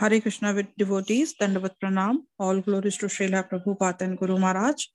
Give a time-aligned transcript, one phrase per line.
[0.00, 3.40] Hare Krishna devotees dandavat pranam all glories to Shrila
[3.80, 4.86] Prabhupada Guru Maharaj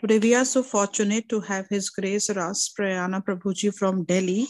[0.00, 4.40] today we are so fortunate to have his grace Ras Prayana Prabhu ji from Delhi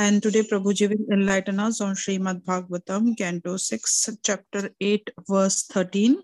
[0.00, 5.58] and today Prabhu ji will enlighten us on Shrimad Bhagavatam canto 6 chapter 8 verse
[5.72, 6.16] 13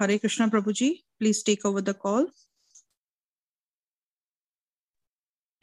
[0.00, 2.28] Hare Krishna Prabhu ji please take over the call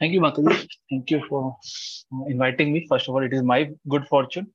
[0.00, 0.54] thank you Mata
[0.92, 4.46] thank you for inviting me first of all it is my good fortune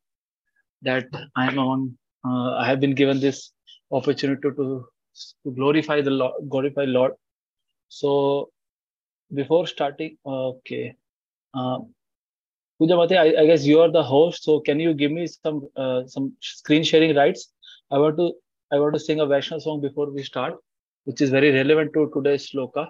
[0.81, 1.97] that I am on.
[2.25, 3.51] Uh, I have been given this
[3.91, 4.85] opportunity to
[5.43, 7.13] to glorify the Lord, glorify Lord.
[7.89, 8.49] So,
[9.33, 10.95] before starting, okay,
[11.53, 11.79] uh,
[12.81, 14.43] I, I, guess you are the host.
[14.43, 17.51] So, can you give me some uh, some screen sharing rights?
[17.91, 18.33] I want to
[18.71, 20.55] I want to sing a Vaishnav song before we start,
[21.03, 22.87] which is very relevant to today's sloka.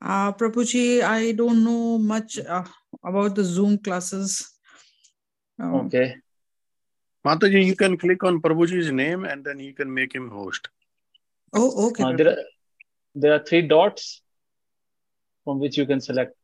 [0.00, 2.64] Uh, Prabhuji, I don't know much uh,
[3.02, 4.52] about the Zoom classes.
[5.58, 6.16] Um, okay.
[7.26, 10.68] Mataji, you can click on Prabhuji's name and then you can make him host.
[11.52, 12.04] Oh, okay.
[12.04, 12.36] Uh, there, are,
[13.14, 14.22] there are three dots
[15.44, 16.36] from which you can select.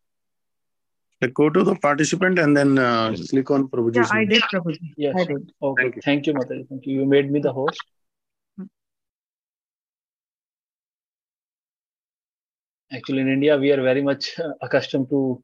[1.34, 4.92] go to the participant and then uh, click on Prabhuji's Yeah, I did, Prabhuji.
[4.96, 5.14] Yes.
[5.16, 5.52] I did.
[5.62, 5.82] Okay.
[5.82, 6.02] Thank you.
[6.02, 6.68] Thank you, Mataji.
[6.68, 7.00] Thank you.
[7.00, 7.80] You made me the host.
[12.92, 15.42] Actually, in India, we are very much uh, accustomed to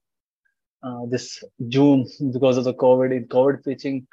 [0.83, 3.17] uh, this Zoom because of the COVID.
[3.17, 4.07] In COVID preaching,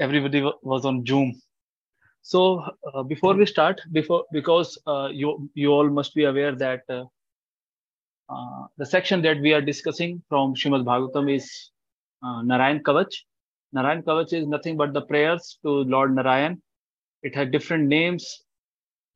[0.00, 1.40] everybody wa- was on Zoom.
[2.22, 6.82] So uh, before we start, before because uh, you you all must be aware that
[6.88, 7.04] uh,
[8.28, 11.70] uh, the section that we are discussing from Shrimad Bhagavatam is
[12.22, 13.14] uh, Narayan Kavach.
[13.72, 16.60] Narayan Kavach is nothing but the prayers to Lord Narayan.
[17.22, 18.42] It had different names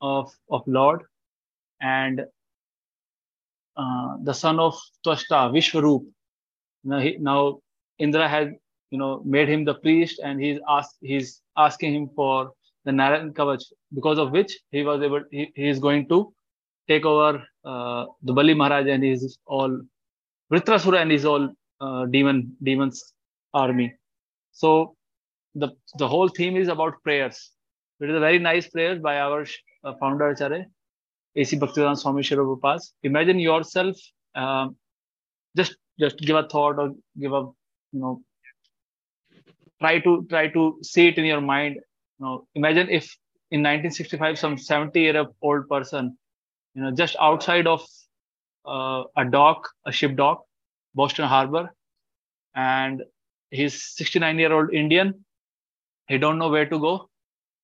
[0.01, 1.03] of of Lord,
[1.81, 2.25] and
[3.77, 6.03] uh, the son of Twashta, Vishwaroop.
[6.85, 7.61] Now, he, now
[7.99, 8.49] Indra has
[8.93, 12.53] you know made him the priest, and he's asked he's asking him for
[12.85, 16.33] the Narayan Kavach, because of which he was able he, he is going to
[16.89, 19.81] take over uh, the Bali Maharaj and his all
[20.53, 21.49] Vritrasura and his all
[21.81, 23.15] uh, demon demons
[23.55, 23.95] army.
[24.53, 24.97] So
[25.55, 27.51] the the whole theme is about prayers.
[28.01, 29.47] It is a very nice prayer by our
[29.85, 30.67] uh, founder Acharya,
[31.37, 31.57] A.C.
[31.57, 32.81] Bhaktivedanta Swami Shri Prabhupada.
[33.05, 33.97] Imagine yourself,
[34.35, 34.77] um,
[35.57, 37.43] just just give a thought or give a
[37.93, 38.23] you know
[39.83, 41.77] try to try to see it in your mind.
[41.77, 43.17] You know, imagine if
[43.51, 46.17] in 1965 some 70 year old person,
[46.75, 47.87] you know, just outside of
[48.67, 50.45] uh, a dock, a ship dock,
[50.95, 51.71] Boston Harbor,
[52.55, 53.03] and
[53.51, 55.25] he's 69 year old Indian.
[56.09, 57.11] He don't know where to go,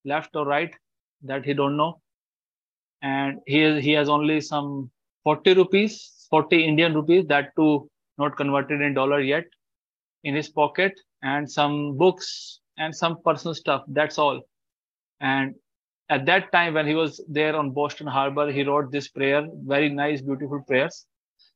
[0.04, 0.74] left or right,
[1.22, 2.00] that he don't know,
[3.02, 4.90] and he he has only some
[5.24, 9.44] 40 rupees, 40 Indian rupees, that too not converted in dollar yet,
[10.24, 13.82] in his pocket, and some books and some personal stuff.
[13.88, 14.42] That's all.
[15.20, 15.54] And
[16.08, 19.88] at that time, when he was there on Boston Harbor, he wrote this prayer, very
[19.88, 21.06] nice, beautiful prayers.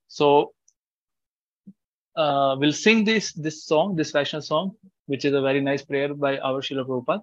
[0.09, 0.53] So
[2.17, 4.73] uh, we'll sing this this song, this Vaishnav song,
[5.07, 7.23] which is a very nice prayer by our Srila Prabhupada,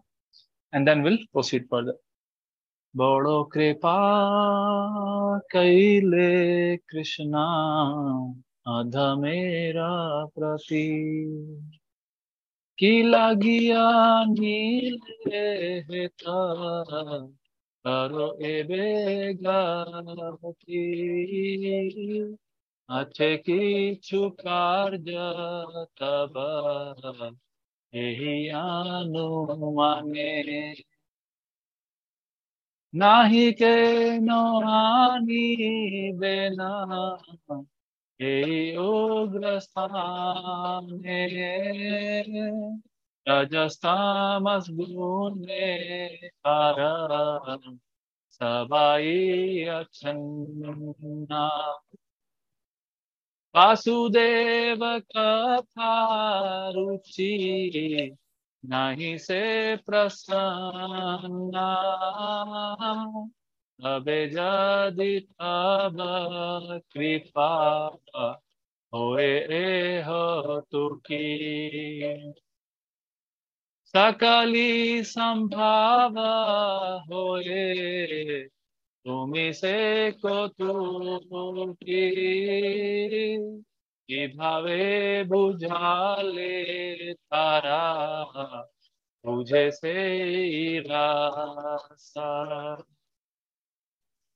[0.74, 1.96] and then we'll proceed further.
[2.98, 3.98] বড় কৃপা
[5.54, 6.32] কইলে
[6.90, 7.48] কৃষ্ণা
[8.76, 9.92] অধমেরা
[10.34, 10.86] প্রতি
[12.80, 13.88] কি লাগিয়া
[14.32, 16.04] নীলে
[17.86, 18.86] করো এবে
[19.44, 20.84] গাতি
[22.90, 25.08] আছে কিছু কার্য
[25.98, 26.36] তব
[27.94, 30.32] এই অনুমানে
[32.94, 33.76] নাহি কে
[34.76, 36.72] আনিবে না?
[38.22, 39.52] योग्रस्थाने
[43.30, 44.08] रजस्तामस्गुणे
[46.48, 46.80] पर
[48.32, 51.48] सबाई अक्षन्ना
[53.56, 55.94] वासुदेव कथा
[56.70, 58.12] रुचि
[58.66, 61.70] नहीं से प्रसन्ना।
[63.86, 64.78] अबेजादितामा
[66.78, 67.52] कृपा
[68.94, 72.34] होए हो तुकी
[73.86, 76.20] सकाली संभाव
[77.14, 77.40] हो
[79.06, 82.12] तुम्हें से को तुकी
[84.10, 86.54] कि। भावे बुझाले
[87.14, 88.14] तारा,
[89.26, 91.78] तुझे से रा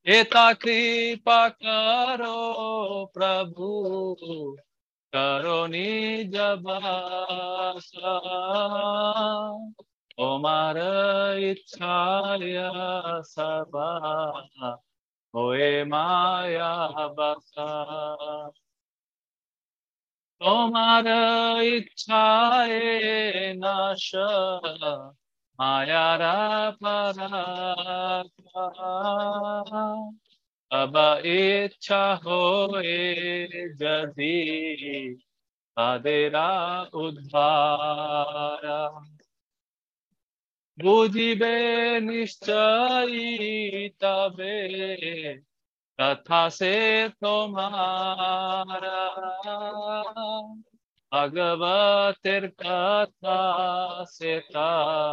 [0.06, 4.58] Eta kripa karo prabhu
[5.14, 8.12] karoni jabasa
[10.20, 14.76] omara ichaya sabha
[15.34, 18.52] oe maya basa
[20.42, 24.28] tomara ichaye nasha
[25.60, 28.26] Mayara Parata
[30.72, 35.16] Aba Icha hoye Jadi
[35.78, 38.82] Adera Udhara
[40.78, 41.56] বুঝিবে
[42.10, 43.24] নিশ্চয়ই
[44.02, 44.58] তবে
[46.00, 46.76] কথা সে
[47.22, 48.84] তোমার
[51.14, 55.12] भगवतिर्कथा सिता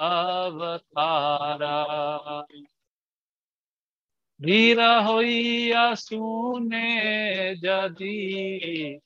[0.00, 1.84] अवतारा।
[4.42, 8.98] धीर होइया सुने जदी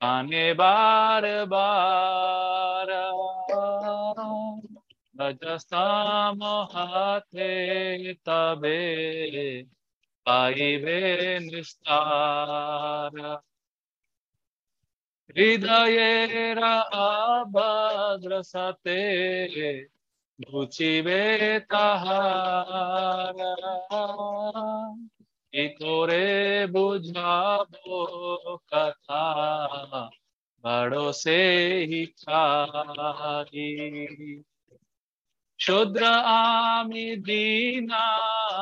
[0.00, 2.86] काने बार बार।
[5.20, 9.62] रजसाम हाथे तबे,
[10.26, 13.42] पाइबे निस्तारा।
[15.35, 16.59] হৃদয়ের
[17.29, 18.99] আবাদ্র সাথে
[20.39, 21.23] ঘুচিবে
[21.69, 23.37] তাহার
[25.53, 26.27] কি করে
[26.73, 27.99] বুঝাবো
[28.71, 29.25] কথা
[30.63, 33.71] বড় সেই চারি
[35.59, 36.03] শুদ্র
[36.49, 38.57] আমি দিনাহিনা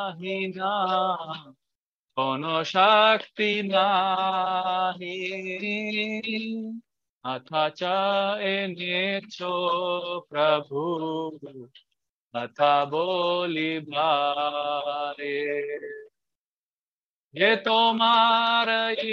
[2.17, 5.19] কোন শক্তি নাহি
[7.25, 7.81] অথচ
[8.51, 9.37] এনেছ
[10.29, 10.81] প্রভু
[12.33, 14.37] কথা বলিবারে
[17.33, 18.67] যে তোমার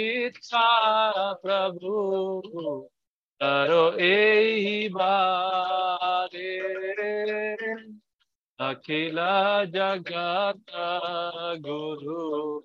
[0.07, 0.69] ইচ্ছা
[1.41, 1.93] প্রভু
[3.41, 4.55] করো এই
[4.89, 6.53] বারে
[8.58, 9.16] अखिल
[9.66, 10.72] जगत
[11.66, 12.60] गुरु,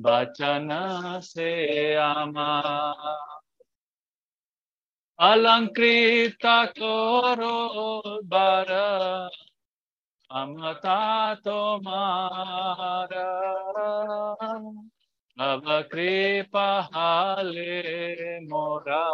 [0.00, 0.68] बचन
[1.22, 2.60] से आमा।
[5.18, 6.46] अलंकृत
[6.78, 7.58] करो
[8.24, 8.72] बर
[10.30, 13.12] अमता तुम्हार
[15.38, 15.62] अब
[15.92, 19.04] कृपा हाले मोरा,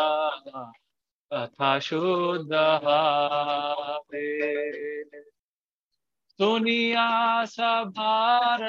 [1.33, 4.29] तथा शुद्ध हारे
[6.39, 7.09] दुनिया
[7.47, 8.63] सभार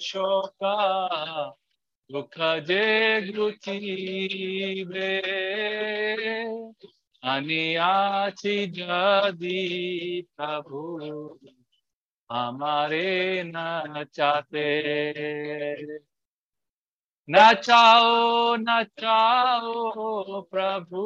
[0.00, 0.64] शोक
[2.10, 2.84] दुख जे
[3.28, 5.12] रुचिबे
[7.22, 9.60] আনিয়াছি যদি
[10.36, 10.80] প্রভু
[12.30, 13.10] আমারে
[13.46, 14.70] নচাতে
[17.28, 18.10] নচাও
[18.66, 19.72] নচাও
[20.52, 21.02] প্রভু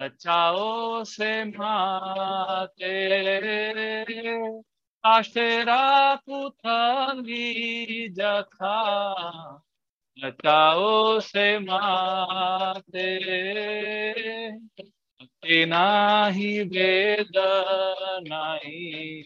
[0.00, 2.94] नचाओ से माते।
[5.04, 8.80] आशेरा पुथली जथा।
[10.24, 13.14] नचाओ से माते।
[15.66, 17.32] नाही, वेद
[18.28, 19.20] नाही।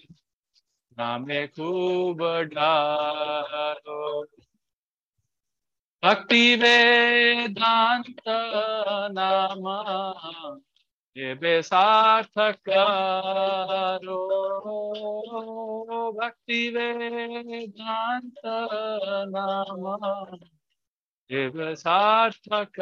[0.99, 2.19] नामे खूब
[2.55, 4.27] डारो
[6.03, 8.21] भक्ति वेदांत
[9.13, 9.65] नाम,
[11.17, 12.69] ये सार्थक
[16.21, 18.41] भक्ति वेदांत
[19.35, 20.37] नाम,
[21.31, 22.81] ये सार्थक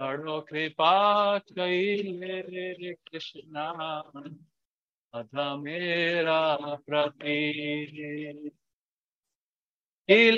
[0.00, 0.94] करो कृपा
[1.38, 3.68] कैले कृष्णा
[5.14, 6.56] अध मेरा
[6.86, 7.38] प्रति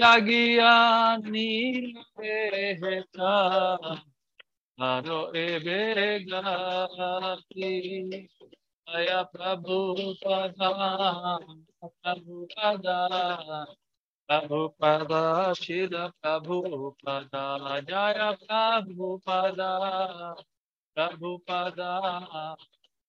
[0.01, 0.75] লাগিয়া
[1.25, 3.35] নীলেতা
[4.77, 5.81] আরো এবে
[6.29, 7.73] গাতি
[8.87, 9.77] আয়া প্রভু
[10.23, 10.71] পদা
[11.95, 12.99] প্রভু পদা
[14.29, 16.55] প্রভু পদা শির প্রভু
[17.03, 17.45] পদা
[17.81, 19.73] জয় প্রভু পদা
[20.97, 21.93] প্রভু পদা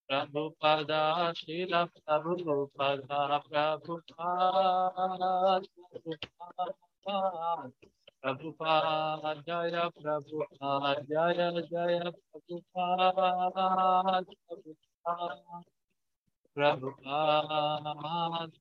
[0.09, 1.01] प्रभु पदा
[1.33, 2.35] शिल प्रभु
[2.79, 3.97] पदा प्रभु
[8.23, 8.51] प्रभु
[9.47, 10.45] जय प्रभु
[11.09, 12.59] जय जय प्रभु
[16.55, 16.91] प्रभु प्रभु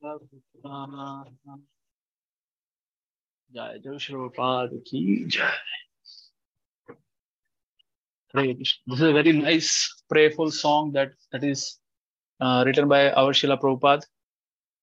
[0.00, 1.56] प्रभु
[3.52, 5.83] जय जय श्रोपाद की जय।
[8.34, 11.78] This is a very nice, prayerful song that, that is
[12.40, 14.02] uh, written by our Srila Prabhupada.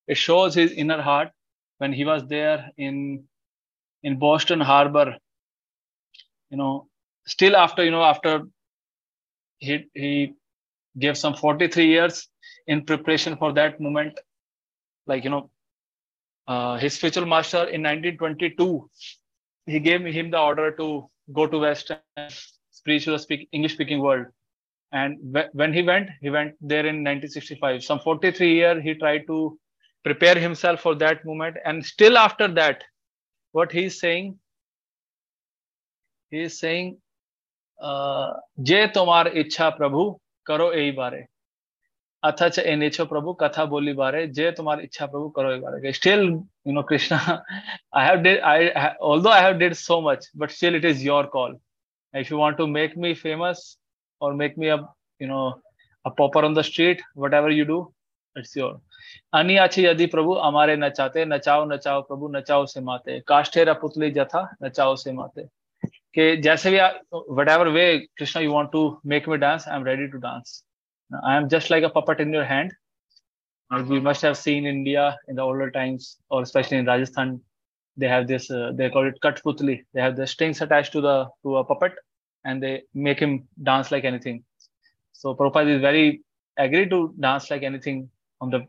[0.08, 1.32] It shows his inner heart
[1.80, 3.26] when he was there in
[4.04, 5.18] in Boston Harbor.
[6.50, 6.88] You know,
[7.28, 8.44] still after you know after
[9.60, 10.34] he he
[10.98, 12.30] gave some 43 years
[12.68, 14.18] in preparation for that moment.
[15.08, 15.50] Like you know,
[16.48, 18.90] uh, his spiritual master in 1922,
[19.66, 22.34] he gave him the order to go to West and
[22.85, 24.27] preach to the speak, English speaking world.
[24.93, 25.19] And
[25.53, 27.83] when he went, he went there in 1965.
[27.83, 29.59] Some 43 year he tried to
[30.05, 31.57] prepare himself for that moment.
[31.65, 32.85] And still after that,
[33.53, 34.39] what he's saying,
[36.31, 36.97] he is saying,
[37.83, 41.27] जे तुम्हार इच्छा प्रभु करो यही बारे
[42.25, 46.25] अथच एने छो प्रभु कथा बोली बारे जे तुम्हारी इच्छा प्रभु करो यही बारे still
[46.65, 47.43] you know krishna
[47.93, 51.27] i have did i although i have did so much but still it is your
[51.27, 51.61] call
[52.15, 53.77] if you want to make me famous
[54.21, 54.79] or make me a
[55.21, 55.45] you know
[56.05, 57.81] a pauper on the street whatever you do
[58.37, 58.75] it's your
[59.35, 64.43] अनि अच्छी यदि प्रभु हमारे नचाते नचाओ नचाओ प्रभु नचाओ से माते काष्ठेरा पुतली जथा
[64.63, 65.43] नचाओ से माते
[66.15, 66.79] कि जैसे भी
[67.39, 67.87] what ever way
[68.19, 70.63] Krishna you want to make me dance I am ready to dance
[71.25, 72.73] I am just like a puppet in your hand
[73.71, 77.41] we must have seen India in the older times, or especially in Rajasthan,
[77.98, 78.50] they have this.
[78.50, 79.84] Uh, they call it katputli.
[79.94, 81.94] They have the strings attached to the to a puppet,
[82.46, 84.44] and they make him dance like anything.
[85.14, 86.22] So Prabhupada is very
[86.58, 88.68] agree to dance like anything on the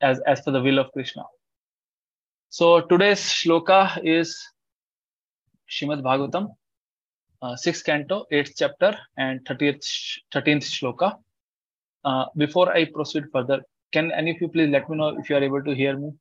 [0.00, 1.24] as as per the will of Krishna.
[2.48, 4.36] So today's shloka is
[5.68, 6.48] Shrimad Bhagavatam,
[7.42, 9.84] uh, sixth canto, eighth chapter, and thirtieth
[10.32, 11.18] thirteenth shloka.
[12.04, 13.60] Uh, before I proceed further,
[13.92, 16.12] can any of you please let me know if you are able to hear me?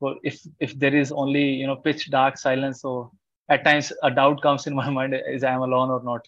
[0.00, 3.12] Or if if there is only you know pitch dark silence, so
[3.48, 6.26] at times a doubt comes in my mind: is I am alone or not?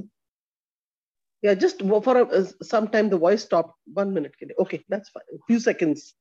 [1.41, 3.73] Yeah, just for a, some time the voice stopped.
[3.93, 4.33] One minute.
[4.59, 5.23] Okay, that's fine.
[5.33, 6.13] A few seconds.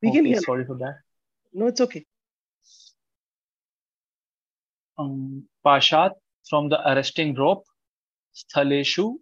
[0.00, 0.40] We okay, can hear.
[0.40, 0.96] Sorry for that.
[1.52, 2.04] No, it's okay.
[4.98, 6.12] Um, Pashat
[6.48, 7.64] from the arresting rope.
[8.34, 9.14] Sthaleshu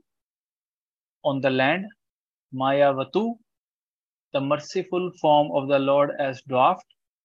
[1.24, 1.86] on the land.
[2.54, 3.36] Mayavatu,
[4.32, 6.78] the merciful form of the Lord as dwarf.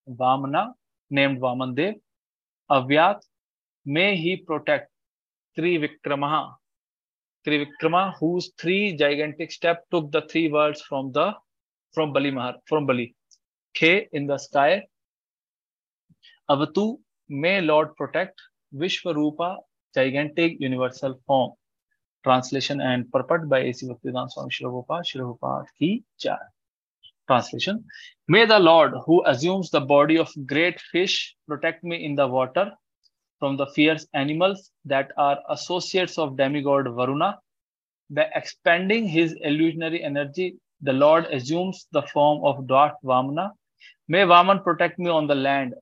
[0.08, 0.74] Vamana,
[1.10, 1.96] named Vamandev.
[2.70, 3.22] Avyat,
[3.88, 4.88] may he protect
[5.56, 6.42] Trivikrama.
[7.44, 11.32] Trivikrama whose three gigantic step took the three world from the
[11.94, 13.06] from Bali Mahar from Bali
[13.76, 14.82] खे in the sky
[16.50, 16.88] अवतु
[17.32, 18.42] may lord protect
[19.10, 19.56] Vishwarupa
[19.96, 21.54] gigantic universal form
[22.24, 26.50] translation and purport by AC Bhaktivedanta Swami शिवगोपा शिवपाठ की चार
[27.28, 27.84] translation.
[28.28, 32.72] May the lord who assumes the body of great fish protect me in the water
[33.40, 37.40] from the fierce animals that are associates of demigod Varuna.
[38.10, 43.52] By expanding his illusionary energy, the Lord assumes the form of dwarf Vamana.
[44.08, 45.74] May Vaman protect me on the land.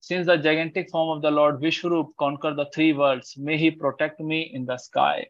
[0.00, 4.20] Since the gigantic form of the Lord Vishwarup conquered the three worlds, may he protect
[4.20, 5.26] me in the sky.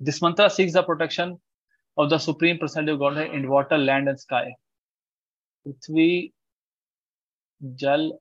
[0.00, 1.40] This mantra seeks the protection
[1.96, 4.54] of the Supreme Personality Godhead in water, land, and sky.
[5.66, 6.32] Prithvi,
[7.74, 8.20] Jal,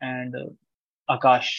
[0.00, 0.36] and
[1.10, 1.50] Akash,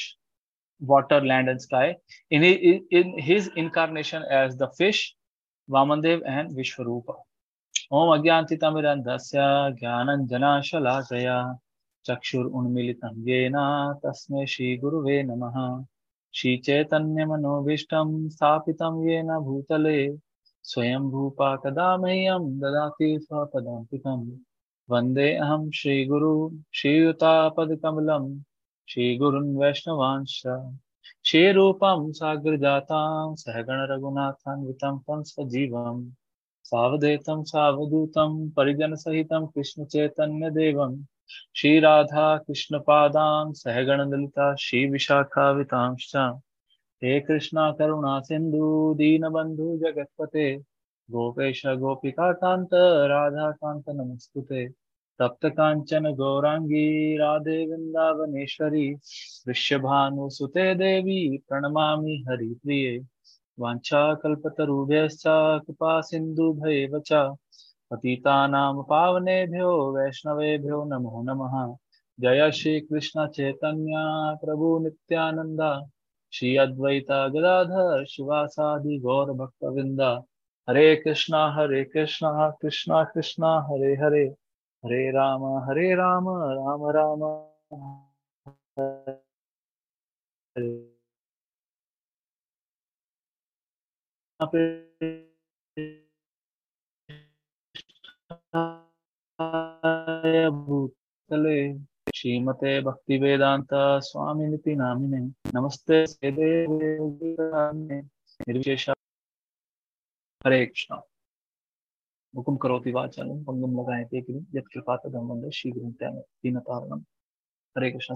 [0.79, 1.95] water, land, and sky.
[2.29, 5.15] In, in his incarnation as the fish,
[5.69, 7.15] Vamandev and Vishwarupa.
[7.91, 11.57] Om Agyantitamidandasya Gyananjanashalakaya
[12.07, 15.85] Chakshur Unmilitam Yena Tasme Shri Guruve Namaha
[16.31, 20.17] Shri Chaitanya Manobishtam Sthapitam Yena Bhutale
[20.63, 24.25] स्वयं रूपा कदा मह्यं ददाति स्वपदान्तिकम्
[24.91, 26.33] वंदे अहं श्रीगुरु
[26.79, 28.25] श्रीयुतापदकमलं
[28.87, 30.77] श्रीगुरुन् वैष्णवांश्च
[31.23, 36.09] श्रीरूपं साग्रजातां सहगणरघुनाथान्वितं तं सजीवम्
[36.63, 41.03] सावधेतं सावधूतं परिजनसहितं कृष्णचैतन्यदेवं।
[41.55, 46.15] श्रीराधा कृष्णपादां सहगणललिता श्रीविशाखावितांश्च।
[47.03, 50.55] हे कृष्णा करुणा सिन्धु, दीनबन्धु जगत्पते।
[51.11, 54.80] गोपेश गोपिकान्त राधाकान्त नमस्तुते
[55.19, 58.93] तप्त काञ्चन गौराङ्गी राधे वृन्दावनेश्वरी
[59.47, 63.05] वृष्यभानुसुते देवी, प्रणमामि हरिप्रिये।
[63.59, 65.23] वाञ्छाकल्पतरुभ्यश्च
[65.67, 67.13] कृपा सिन्धुभैव च।
[67.91, 71.75] पतितानां पावनेभ्यो वैष्णवेभ्यो नमो नमः।
[72.19, 73.93] जय श्रीकृष्ण चैतन्य
[74.45, 75.89] प्रभु नित्यानन्द।
[76.33, 80.23] श्री अद्वैता गदाधर शिवासादि गौर भक्तविंदा
[80.69, 84.40] हरे कृष्णा हरे कृष्णा कृष्णा कृष्णा, हरे हरे।
[84.85, 87.27] हरे राम हरे राम राम राम।
[100.65, 101.79] भूतले,
[102.15, 105.19] श्रीमते भक्ति वेदांत स्वामी नामिने।
[105.55, 106.05] नमस्ते
[108.47, 108.89] निर्विशेष।
[110.45, 111.10] हरे कृष्ण।
[112.33, 117.03] हुकुम करोति वाचालं भंगम लगाए ते कृ शीघ्र कृपात धम्मं शीघ्रं तेन दीनतारणं
[117.75, 118.15] Hare Krishna.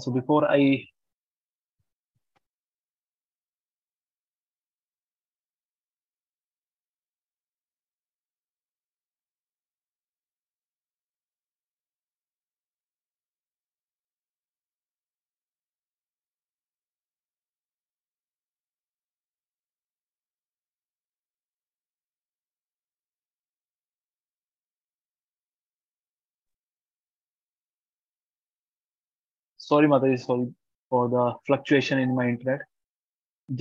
[29.67, 30.47] Sorry mataji sorry
[30.89, 32.61] for the fluctuation in my internet.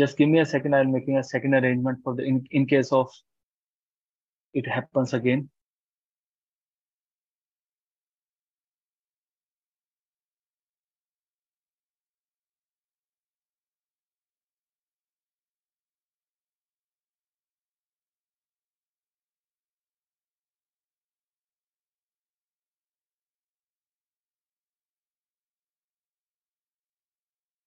[0.00, 2.92] Just give me a second i'm making a second arrangement for the in, in case
[2.92, 3.10] of
[4.60, 5.48] it happens again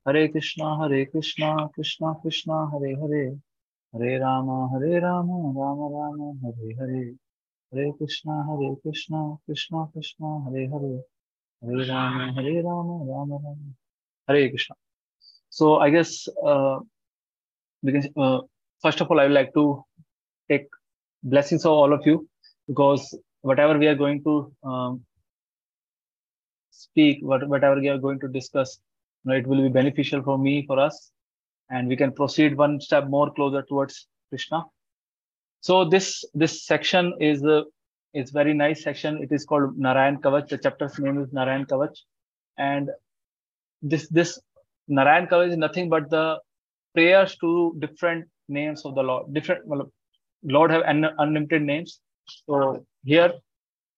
[0.07, 3.35] Hare Krishna, Hare Krishna, Krishna Krishna, Hare Hare,
[3.91, 7.13] Hare Rama, Hare Rama, Rama Rama, Hare Hare,
[7.73, 11.01] Hare Krishna, Hare Krishna, Krishna Krishna, Hare Hare,
[11.61, 13.73] Hare Rama, Hare Rama, Rama Rama,
[14.29, 14.75] Hare Krishna.
[15.49, 16.79] So I guess uh,
[17.83, 18.09] we can.
[18.15, 18.39] Uh,
[18.81, 19.83] first of all, I would like to
[20.49, 20.67] take
[21.21, 22.29] blessings of all of you
[22.65, 25.01] because whatever we are going to um,
[26.71, 28.79] speak, what, whatever we are going to discuss,
[29.27, 31.11] know, it will be beneficial for me, for us,
[31.69, 34.63] and we can proceed one step more closer towards Krishna.
[35.61, 37.65] So this this section is a
[38.13, 39.21] is very nice section.
[39.21, 40.47] It is called Narayan Kavach.
[40.47, 41.95] The chapter's name is Narayan Kavach,
[42.57, 42.89] and
[43.81, 44.39] this this
[44.87, 46.39] Narayan Kavach is nothing but the
[46.93, 49.33] prayers to different names of the Lord.
[49.33, 49.91] Different well,
[50.43, 51.99] Lord have un, unlimited names.
[52.45, 53.33] So here,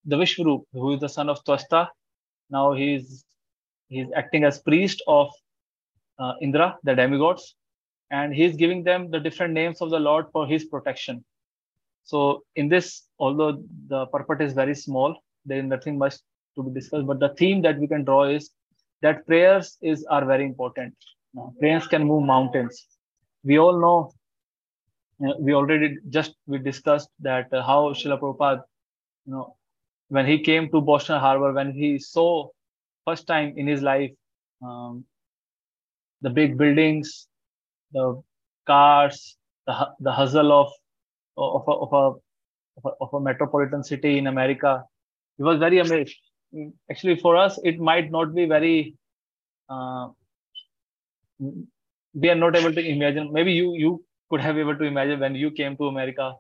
[0.06, 1.88] the Vishvarup, who is the son of Twasta,
[2.50, 3.24] now he is
[3.90, 5.30] he's acting as priest of
[6.20, 7.56] uh, Indra, the demigods,
[8.12, 11.24] and he's giving them the different names of the Lord for his protection.
[12.04, 16.16] So in this, although the purport is very small, there is nothing much
[16.56, 17.06] to be discussed.
[17.06, 18.52] But the theme that we can draw is
[19.02, 20.96] that prayers is are very important.
[21.60, 22.86] Prayers can move mountains.
[23.44, 24.12] We all know.
[25.24, 28.64] Uh, we already just we discussed that uh, how Srila Prabhupada,
[29.26, 29.56] you know,
[30.08, 32.50] when he came to Boston Harbor, when he saw
[33.10, 34.12] first time in his life
[34.62, 35.06] um,
[36.22, 37.28] the big buildings,
[37.92, 38.22] the
[38.68, 40.72] cars, the the hustle of
[41.38, 42.06] of a, of a,
[42.78, 44.84] of a, of a metropolitan city in America.
[45.38, 46.16] He was very amazed.
[46.92, 48.96] Actually, for us, it might not be very.
[49.70, 50.10] Uh,
[51.40, 53.32] we are not able to imagine.
[53.32, 56.34] Maybe you you could have able to imagine when you came to America,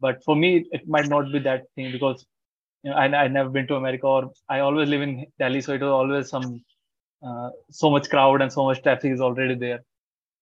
[0.00, 2.26] but for me, it might not be that thing because
[2.84, 5.74] you know, I I never been to America or I always live in Delhi, so
[5.74, 6.64] it was always some
[7.26, 9.80] uh, so much crowd and so much traffic is already there.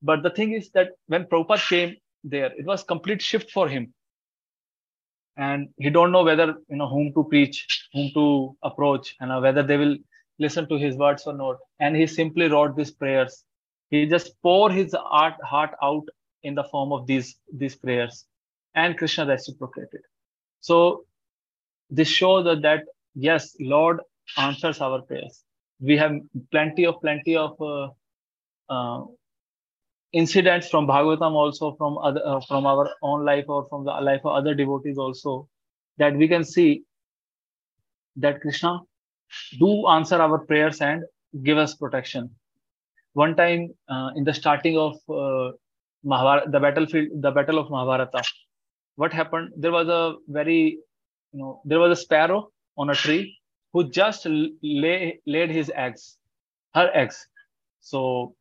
[0.03, 3.94] But the thing is that when Prabhupada came there, it was complete shift for him.
[5.37, 9.62] And he don't know whether, you know, whom to preach, whom to approach, and whether
[9.62, 9.96] they will
[10.38, 11.59] listen to his words or not.
[11.81, 13.44] And he simply wrote these prayers.
[13.90, 16.05] He just pour his heart, heart out
[16.42, 18.26] in the form of these, these prayers.
[18.74, 20.03] and Krishna reciprocated.
[20.61, 21.05] So
[21.90, 24.00] this shows that, that yes, Lord
[24.37, 25.42] answers our prayers.
[25.81, 26.12] We have
[26.50, 27.88] plenty of plenty of uh,
[28.68, 29.05] uh,
[30.12, 34.20] incidents from Bhagavatam, also from other uh, from our own life or from the life
[34.24, 35.48] of other devotees, also
[35.98, 36.83] that we can see
[38.16, 38.81] that Krishna
[39.59, 41.05] do answer our prayers and
[41.42, 42.31] give us protection.
[43.14, 45.53] One time uh, in the starting of uh,
[46.05, 48.22] Mahabharata, the battlefield, the battle of Mahabharata,
[48.96, 49.53] what happened?
[49.57, 50.79] There was a very,
[51.32, 53.38] you know, there was a sparrow on a tree
[53.72, 54.26] who just
[54.62, 56.18] lay, laid his eggs,
[56.74, 57.26] her eggs.
[57.80, 58.34] So,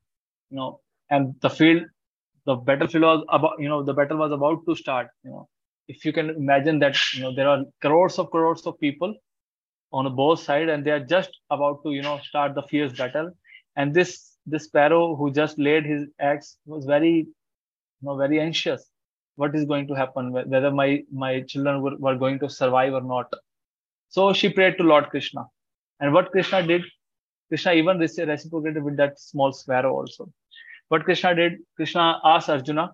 [0.49, 1.83] you know, and the field,
[2.45, 5.07] the battlefield was about, you know, the battle was about to start.
[5.23, 5.49] You know,
[5.87, 9.15] if you can imagine that, you know, there are crores of crores of people
[9.91, 13.31] on both sides, and they are just about to, you know, start the fierce battle.
[13.75, 17.27] And this this sparrow who just laid his eggs was very, you
[18.01, 18.89] know, very anxious.
[19.41, 20.31] What is going to happen?
[20.55, 20.89] Whether my
[21.25, 23.39] my children were, were going to survive or not
[24.09, 25.45] so she prayed to Lord Krishna.
[25.99, 26.83] And what Krishna did,
[27.47, 30.31] Krishna even reciprocated with that small sparrow also.
[30.87, 32.93] What Krishna did, Krishna asked Arjuna,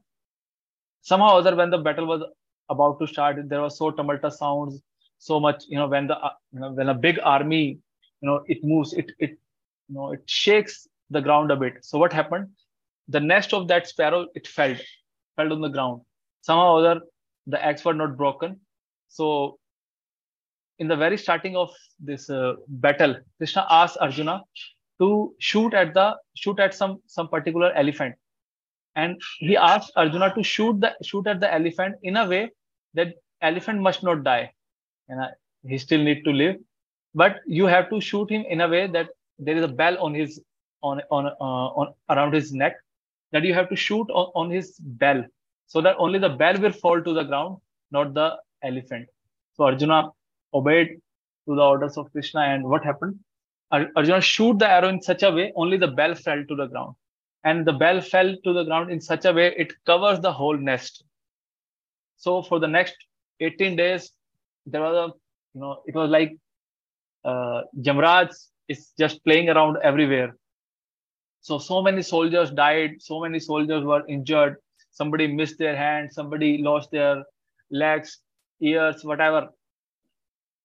[1.02, 2.22] somehow or other when the battle was
[2.70, 4.82] about to start, there was so tumultuous sounds,
[5.18, 7.80] so much, you know, when the uh, you know, when a big army,
[8.22, 9.32] you know, it moves, it it
[9.88, 11.86] you know, it shakes the ground a bit.
[11.86, 12.50] So what happened?
[13.08, 14.76] The nest of that sparrow, it fell,
[15.38, 16.02] fell on the ground.
[16.46, 17.02] Somehow other,
[17.48, 18.60] the eggs were not broken.
[19.08, 19.58] So
[20.78, 24.44] in the very starting of this uh, battle, Krishna asked Arjuna
[25.00, 28.16] to shoot at the shoot at some some particular elephant,
[28.96, 32.44] and he asked Arjuna to shoot the shoot at the elephant in a way
[32.94, 34.52] that elephant must not die,
[35.10, 35.30] and uh,
[35.68, 36.58] he still need to live,
[37.24, 40.14] but you have to shoot him in a way that there is a bell on
[40.14, 40.42] his
[40.84, 42.78] on on uh, on around his neck
[43.32, 45.26] that you have to shoot on, on his bell
[45.68, 47.58] so that only the bell will fall to the ground,
[47.92, 49.08] not the elephant.
[49.54, 50.10] So Arjuna
[50.54, 51.00] obeyed
[51.48, 52.42] to the orders of Krishna.
[52.42, 53.20] And what happened?
[53.72, 56.68] Ar Arjuna shoot the arrow in such a way only the bell fell to the
[56.68, 56.96] ground.
[57.44, 60.58] And the bell fell to the ground in such a way it covers the whole
[60.58, 61.04] nest.
[62.18, 62.96] So for the next
[63.40, 64.12] 18 days,
[64.66, 65.14] there was a,
[65.54, 66.38] you know, it was like
[67.24, 68.30] uh, Jamraj
[68.68, 70.36] is just playing around everywhere.
[71.42, 74.58] So, so many soldiers died, so many soldiers were injured.
[74.96, 77.24] Somebody missed their hand, somebody lost their
[77.70, 78.20] legs,
[78.62, 79.50] ears, whatever.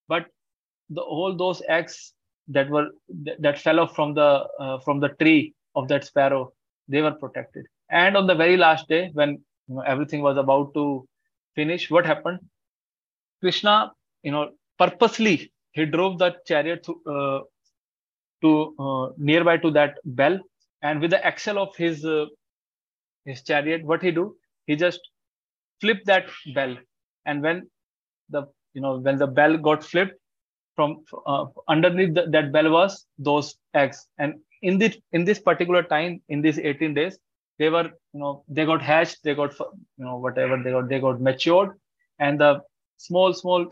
[0.08, 0.26] But
[0.88, 2.14] the, all those eggs
[2.48, 2.88] that were
[3.40, 6.52] that fell off from the uh, from the tree of that sparrow
[6.88, 7.66] they were protected.
[7.90, 9.30] And on the very last day when
[9.68, 11.06] you know, everything was about to
[11.54, 12.40] finish what happened?
[13.40, 17.40] Krishna you know purposely he drove the chariot to, uh,
[18.42, 20.38] to uh, nearby to that bell.
[20.82, 22.26] And with the axle of his uh,
[23.24, 24.36] his chariot what he do?
[24.66, 25.00] He just
[25.80, 26.76] flipped that bell.
[27.26, 27.68] And when
[28.28, 30.14] the you know when the bell got flipped
[30.76, 34.06] from uh, underneath the, that bell was those eggs.
[34.18, 37.18] And in this in this particular time in these 18 days
[37.58, 41.00] they were you know they got hatched they got you know whatever they got they
[41.00, 41.70] got matured.
[42.18, 42.62] And the
[42.96, 43.66] small small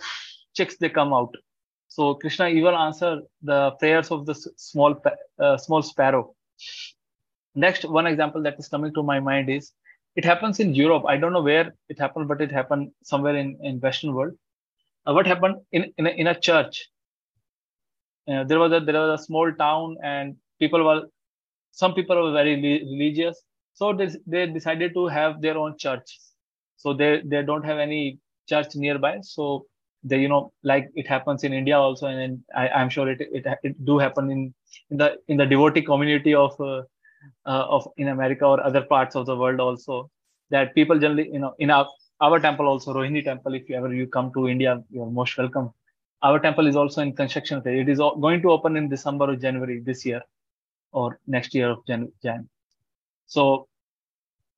[0.54, 1.34] chicks they come out.
[1.88, 5.00] So krishna even answered the prayers of the small
[5.38, 6.34] uh, small sparrow
[7.54, 9.72] next one example that is coming to my mind is
[10.16, 11.04] it happens in europe.
[11.06, 14.34] I don't know where it happened but it happened somewhere in in western world.
[15.06, 16.88] Uh, what happened in in a, in a church?
[18.30, 21.02] Uh, there was a there was a small town and people were
[21.72, 23.42] some people were very religious.
[23.74, 26.18] So they, they decided to have their own church.
[26.76, 29.18] So they they don't have any church nearby.
[29.22, 29.66] So
[30.04, 33.44] they you know like it happens in india also and I, i'm sure it, it
[33.62, 34.54] it do happen in
[34.90, 36.82] in the in the devotee community of uh,
[37.46, 40.10] uh, of in america or other parts of the world also
[40.50, 41.86] that people generally you know in our
[42.20, 45.72] our temple also rohini temple if you ever you come to india you're most welcome.
[46.20, 47.82] Our temple is also in construction phase.
[47.82, 50.20] It is going to open in december or january this year
[50.90, 52.48] or next year of jan, jan.
[53.26, 53.68] so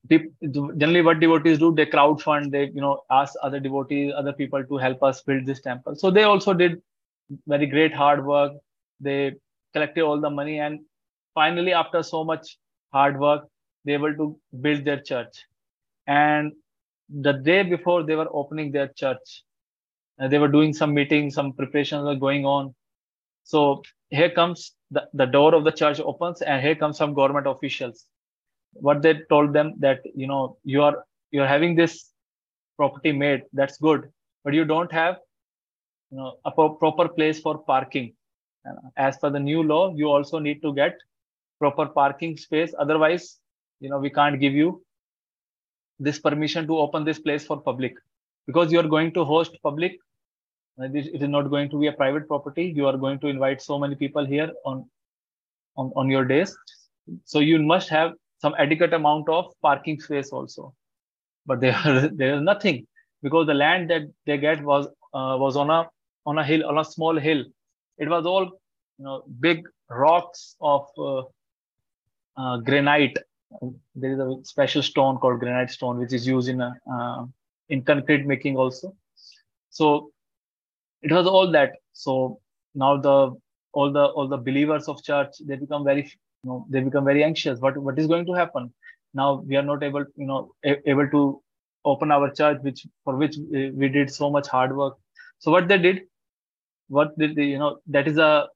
[0.08, 4.64] generally what devotees do they crowd fund they you know ask other devotees other people
[4.64, 5.94] to help us build this temple.
[5.94, 6.80] So they also did
[7.46, 8.52] very great hard work.
[9.00, 9.34] They
[9.74, 10.80] collected all the money and
[11.34, 12.58] finally after so much
[12.92, 13.44] hard work
[13.84, 15.44] they were to build their church.
[16.06, 16.52] And
[17.08, 19.44] the day before they were opening their church
[20.20, 22.74] uh, they were doing some meetings some preparations were going on.
[23.44, 27.46] So here comes the, the door of the church opens and here comes some government
[27.46, 28.06] officials.
[28.72, 32.10] What they told them that you know you are you're having this
[32.76, 34.10] property made that's good
[34.44, 35.18] but you don't have
[36.10, 38.14] you know a proper place for parking.
[38.96, 40.98] As per the new law you also need to get
[41.60, 42.74] proper parking space.
[42.78, 43.38] Otherwise
[43.80, 44.82] you know we can't give you
[45.98, 47.94] this permission to open this place for public.
[48.46, 49.98] Because you are going to host public
[50.82, 52.72] it is not going to be a private property.
[52.74, 54.88] You are going to invite so many people here on
[55.76, 56.56] on, on your days.
[57.24, 60.74] So you must have some adequate amount of parking space also.
[61.46, 62.86] But there there is nothing
[63.22, 65.88] because the land that they get was uh, was on a
[66.26, 67.44] on a hill on a small hill.
[67.98, 71.22] It was all you know big rocks of uh,
[72.40, 73.18] uh, granite.
[73.94, 77.24] There is a special stone called granite stone which is used in a, uh,
[77.68, 78.94] in concrete making also.
[79.70, 80.10] So
[81.02, 81.72] it was all that.
[81.92, 82.40] So
[82.74, 83.36] now the
[83.72, 86.02] all the all the believers of church they become very
[86.42, 87.60] you know they become very anxious.
[87.60, 88.72] What what is going to happen?
[89.14, 91.42] Now we are not able you know able to
[91.84, 94.96] open our church which for which we, we did so much hard work.
[95.38, 96.02] So what they did
[96.90, 98.48] what did they, you know that is a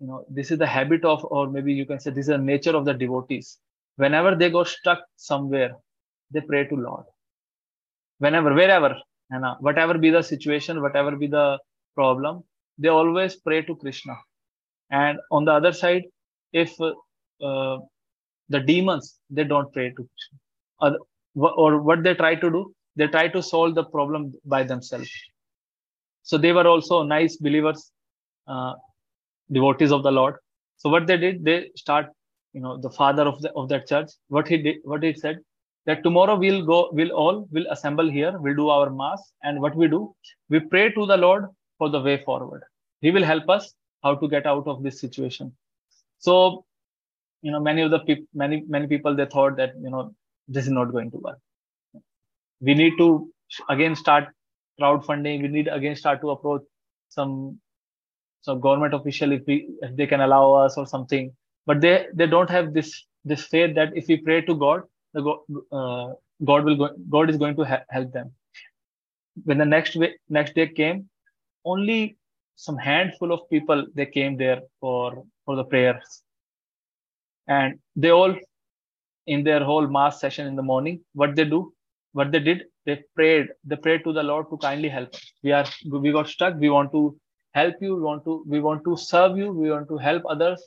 [0.00, 2.38] you know this is the habit of or maybe you can say this is the
[2.38, 3.58] nature of the devotees.
[3.96, 5.72] Whenever they go stuck somewhere
[6.30, 7.04] they pray to lord.
[8.18, 8.96] Whenever wherever
[9.30, 11.58] and uh, whatever be the situation whatever be the
[11.94, 12.42] problem
[12.78, 14.14] they always pray to krishna.
[14.90, 16.04] And on the other side
[16.52, 17.78] if uh,
[18.48, 20.38] the demons they don't pray to krishna.
[20.78, 20.98] Or,
[21.56, 25.10] or what they try to do they try to solve the problem by themselves.
[26.22, 27.92] So they were also nice believers
[28.48, 28.74] uh,
[29.50, 30.36] devotees of the lord.
[30.76, 32.06] So what they did they start
[32.52, 34.10] you know the father of the of that church.
[34.28, 35.38] What he did what he said
[35.86, 39.76] that tomorrow we'll go we'll all will assemble here we'll do our mass and what
[39.76, 40.14] we do
[40.50, 41.46] we pray to the lord
[41.78, 42.62] for the way forward.
[43.00, 45.54] He will help us how to get out of this situation.
[46.18, 46.64] So
[47.42, 50.14] you know many of the people many many people they thought that you know
[50.48, 51.38] this is not going to work.
[52.60, 53.30] We need to
[53.68, 54.28] again start
[54.80, 55.42] crowdfunding.
[55.42, 56.62] We need again start to approach
[57.08, 57.60] some
[58.42, 61.34] some government official if we if they can allow us or something.
[61.66, 62.90] But they they don't have this
[63.24, 64.82] this faith that if we pray to god
[65.14, 65.38] the god,
[65.72, 68.32] uh, god will go, god is going to ha- help them.
[69.44, 71.08] When the next way, next day came
[71.64, 72.16] only
[72.56, 76.22] some handful of people they came there for for the prayers.
[77.48, 78.34] And they all
[79.26, 81.72] in their whole mass session in the morning what they do
[82.12, 85.32] what they did they prayed they prayed to the lord to kindly help us.
[85.42, 86.54] We are we got stuck.
[86.58, 87.18] We want to
[87.58, 90.62] help you we want to we want to serve you we want to help others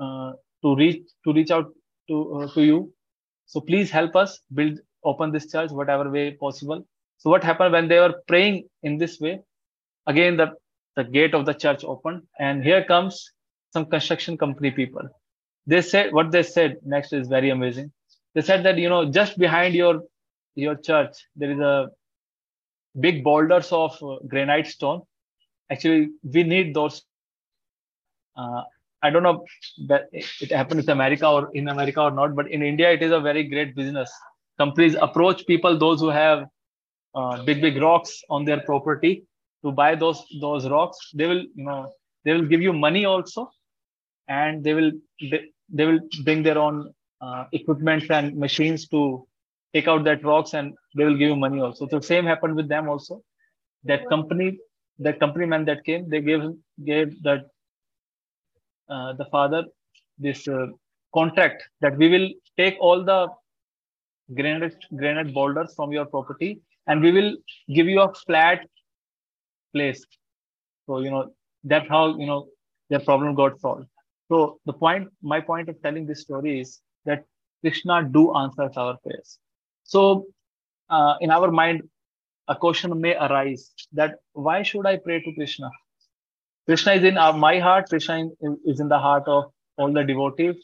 [0.00, 1.72] uh, to reach to reach out
[2.08, 2.92] to uh, to you.
[3.46, 6.86] So please help us build open this church whatever way possible.
[7.18, 9.40] So what happened when they were praying in this way?
[10.06, 10.52] Again the
[10.96, 13.30] the gate of the church opened and here comes
[13.72, 15.08] some construction company people.
[15.66, 17.92] They said what they said next is very amazing.
[18.34, 20.02] They said that you know just behind your
[20.54, 21.90] your church there is a
[23.00, 25.02] big boulders of uh, granite stone
[25.70, 27.02] actually we need those
[28.36, 28.62] uh,
[29.02, 29.44] i don't know
[29.88, 33.12] that it happened with america or in america or not but in india it is
[33.12, 34.10] a very great business.
[34.58, 36.46] Companies approach people those who have
[37.14, 39.24] uh, big big rocks on their property
[39.62, 40.98] to buy those those rocks.
[41.14, 41.92] They will you know
[42.24, 43.50] they will give you money also
[44.28, 44.92] and they will
[45.30, 49.26] they, they will bring their own uh, equipment and machines to
[49.74, 51.86] take out that rocks and they will give you money also.
[51.88, 53.22] So same happened with them also.
[53.84, 54.58] That company
[54.98, 56.42] that company man that came they gave
[56.84, 57.46] gave that
[58.88, 59.64] uh, the father
[60.18, 60.66] this uh,
[61.14, 63.28] contract that we will take all the
[64.34, 67.36] granite granite boulders from your property and we will
[67.72, 68.66] give you a flat
[69.72, 70.04] place.
[70.86, 71.32] So you know
[71.64, 72.48] that's how you know
[72.90, 73.86] their problem got solved.
[74.28, 77.24] So the point my point of telling this story is that
[77.60, 79.38] krishna do answers our prayers.
[79.84, 80.26] So
[80.88, 81.82] uh, in our mind
[82.48, 85.70] a question may arise that why should i pray to krishna
[86.66, 87.14] krishna is in
[87.46, 88.18] my heart krishna
[88.64, 90.56] is in the heart of all the devotees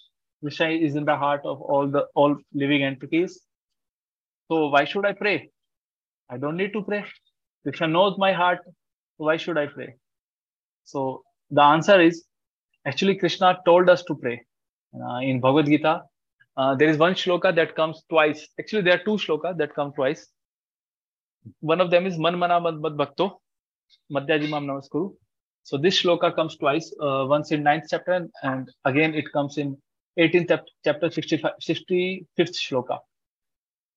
[0.42, 3.40] krishna is in the heart of all the all living entities
[4.48, 5.36] so why should i pray
[6.30, 7.04] i don't need to pray
[7.64, 8.72] krishna knows my heart
[9.16, 9.94] why should I pray?
[10.84, 12.24] So the answer is
[12.86, 14.42] actually Krishna told us to pray.
[14.94, 16.02] Uh, in Bhagavad Gita,
[16.56, 18.46] uh, there is one shloka that comes twice.
[18.58, 20.26] Actually, there are two shlokas that come twice.
[21.60, 23.40] One of them is Man Mana Mad Mad Bhakto,
[24.12, 25.14] Madhyaji Mam Namaskuru.
[25.64, 29.58] So this shloka comes twice, uh, once in 9th chapter and, and again it comes
[29.58, 29.76] in
[30.18, 32.98] 18th chapter, 65, 65th shloka.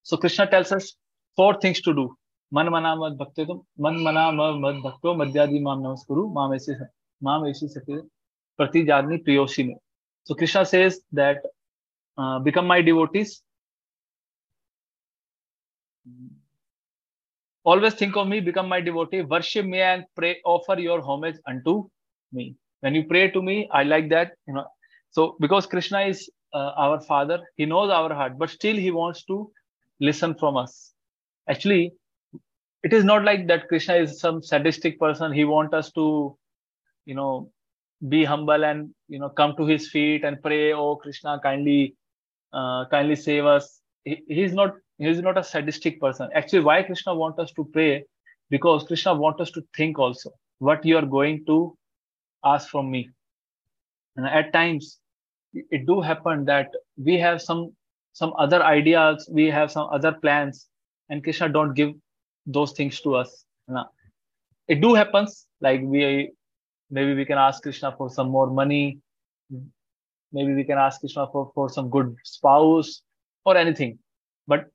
[0.04, 0.96] So Krishna tells us
[1.36, 2.16] four things to do.
[2.54, 6.76] मन मना मत भक्ते तो मन मना मत भक्तो मध्यादि माम नमस्कुरु माम ऐसे
[7.24, 8.02] माम ऐसी सत्य
[8.58, 9.76] प्रति जागनी प्रियोशी में
[10.28, 11.42] so krishna says that
[12.18, 13.42] uh, become my devotees
[17.66, 19.22] always think of me become my devotee.
[19.22, 21.90] Worship me and pray offer your homage unto
[22.32, 22.56] me.
[22.82, 24.66] When you pray to me i like that you know.
[25.12, 29.26] So because krishna is uh, our father he knows our heart but still he wants
[29.26, 29.52] to
[30.00, 30.94] listen from us.
[31.50, 31.94] Actually
[32.84, 35.34] it is not like that krishna is some sadistic person.
[35.34, 36.38] He wants us to
[37.06, 37.52] you know
[38.10, 41.96] be humble and you know come to his feet and pray oh krishna kindly
[42.54, 43.82] uh, kindly save us.
[44.04, 46.30] He, he's not he's not a sadistic person.
[46.34, 48.04] Actually why krishna wants us to pray?
[48.50, 50.32] Because krishna wants us to think also.
[50.60, 51.78] What you are going to
[52.44, 53.10] ask from me.
[54.16, 55.00] And at times
[55.54, 57.76] it do happen that we have some
[58.14, 60.68] some other ideas we have some other plans
[61.10, 61.94] and krishna don't give
[62.46, 63.46] those things to us.
[64.68, 66.32] It do happens like we
[66.90, 69.00] maybe we can ask krishna for some more money.
[70.32, 73.02] Maybe we can ask krishna for, for some good spouse
[73.46, 74.00] or anything.
[74.48, 74.66] But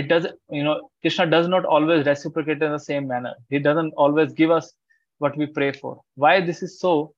[0.00, 3.34] it doesn't you know krishna does not always reciprocate in the same manner.
[3.48, 4.72] He doesn't always give us
[5.18, 6.00] what we pray for.
[6.14, 7.14] Why this is so?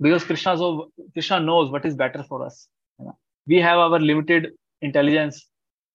[0.00, 2.68] Because krishna so krishna knows what is better for us.
[2.98, 3.18] You know?
[3.46, 5.46] we have our limited intelligence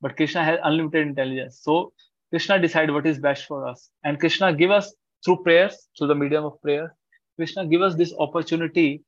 [0.01, 1.59] but krishna has unlimited intelligence.
[1.61, 1.91] So
[2.29, 3.89] krishna decide what is best for us.
[4.03, 4.93] And krishna give us
[5.25, 6.95] through prayers through the medium of prayer
[7.35, 9.03] krishna give us this opportunity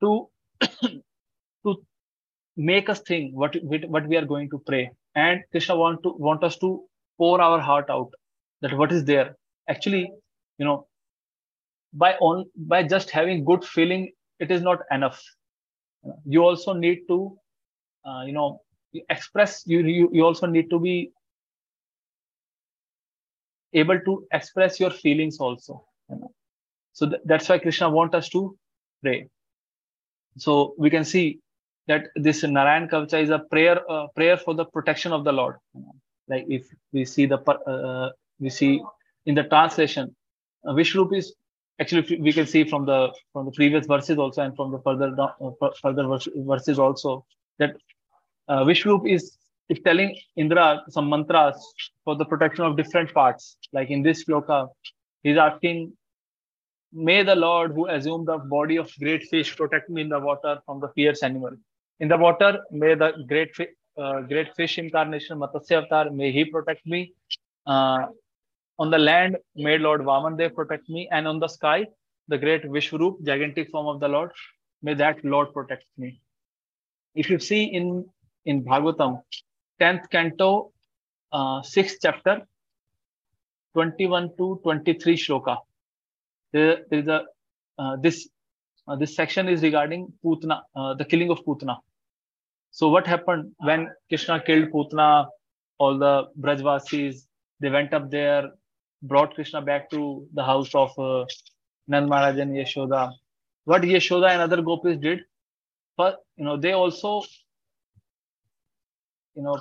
[0.00, 0.28] to
[1.64, 1.74] to
[2.56, 3.56] make us think what
[3.96, 6.84] what we are going to pray and krishna want to want us to
[7.18, 8.12] pour our heart out
[8.60, 9.36] that what is there.
[9.68, 10.10] Actually
[10.58, 10.86] you know
[11.92, 15.22] by on by just having good feeling it is not enough.
[16.24, 17.36] You also need to
[18.04, 18.60] uh, you know
[19.10, 21.10] express you, you you also need to be
[23.74, 25.84] able to express your feelings also.
[26.08, 26.32] You know?
[26.92, 28.56] so th- that's why krishna want us to
[29.02, 29.28] pray.
[30.36, 31.40] So we can see
[31.88, 35.56] that this narayan kavach is a prayer uh, prayer for the protection of the lord
[36.32, 37.38] like if we see the
[37.74, 38.08] uh,
[38.44, 38.72] we see
[39.26, 40.14] in the translation
[40.66, 41.34] uh, Vishwarup is
[41.80, 43.00] actually we can see from the
[43.32, 46.06] from the previous verses also and from the further uh, further
[46.52, 47.24] verses also
[47.58, 47.74] that
[48.48, 51.56] uh, Vishwarup is is telling Indra some mantras
[52.04, 53.56] for the protection of different parts.
[53.72, 54.68] Like in this shloka,
[55.22, 55.92] he's asking,
[56.92, 60.58] May the Lord who assumed the body of great fish protect me in the water
[60.64, 61.50] from the fierce animal.
[62.00, 63.50] In the water, may the great
[63.98, 67.12] uh, great fish incarnation, Matsya Avatar, may he protect me.
[67.66, 68.06] Uh,
[68.78, 71.08] on the land, may Lord Vamandev protect me.
[71.10, 71.86] And on the sky,
[72.28, 74.30] the great Vishwarup, gigantic form of the Lord,
[74.82, 76.20] may that Lord protect me.
[77.16, 78.06] If you see in
[78.44, 79.20] in Bhagavatam,
[79.80, 80.72] 10th canto,
[81.32, 82.46] uh, 6th chapter,
[83.74, 85.58] 21 to 23 shloka.
[86.52, 87.24] There is a
[87.78, 88.28] uh, this
[88.86, 91.78] uh, this section is regarding Putna, uh, the killing of Putna.
[92.70, 95.26] So what happened when Krishna killed Putna?
[95.78, 97.26] All the Brajvasis
[97.60, 98.50] they went up there,
[99.02, 101.24] brought Krishna back to the house of uh,
[101.90, 103.12] Nand Maharaj and Yashoda.
[103.64, 105.20] What Yashoda and other gopis did,
[105.98, 107.22] but you know they also
[109.34, 109.56] you know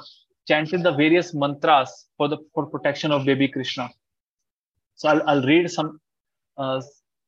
[0.48, 3.90] chanted the various mantras for the for protection of baby krishna
[4.96, 6.00] so i'll, I'll read some
[6.58, 6.82] uh,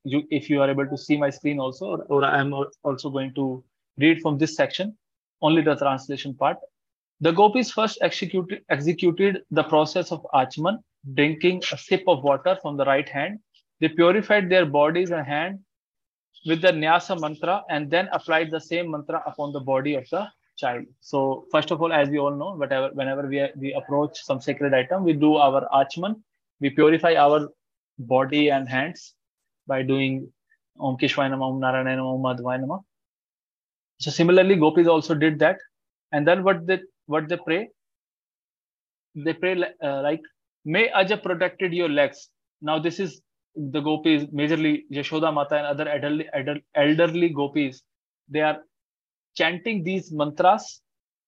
[0.03, 3.33] you, if you are able to see my screen also or, or i'm also going
[3.35, 3.63] to
[3.97, 4.97] read from this section
[5.41, 6.57] only the translation part
[7.21, 10.77] the gopis first executed executed the process of achman
[11.15, 13.39] drinking a sip of water from the right hand
[13.79, 15.59] they purified their bodies and hand
[16.45, 20.27] with the nyasa mantra and then applied the same mantra upon the body of the
[20.57, 20.85] child.
[20.99, 24.73] So first of all, as we all know, whatever whenever we we approach some sacred
[24.73, 26.21] item, we do our achman.
[26.59, 27.49] We purify our
[27.97, 29.13] body and hands
[29.67, 30.31] by doing
[30.79, 32.79] Om Keshvaya Nama, Om Narayana Om Madhvaya Nama.
[33.99, 35.57] So similarly, gopis also did that,
[36.11, 37.69] and then what they what they pray?
[39.15, 40.21] They pray uh, like,
[40.65, 42.29] "May Aja protected your legs."
[42.61, 43.21] Now this is
[43.55, 46.29] the gopis, majorly Yashoda Mata and other elderly,
[46.75, 47.81] elderly gopis.
[48.29, 48.59] They are
[49.35, 50.81] chanting these mantras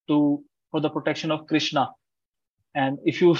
[0.08, 1.90] to for the protection of krishna
[2.76, 3.36] and if you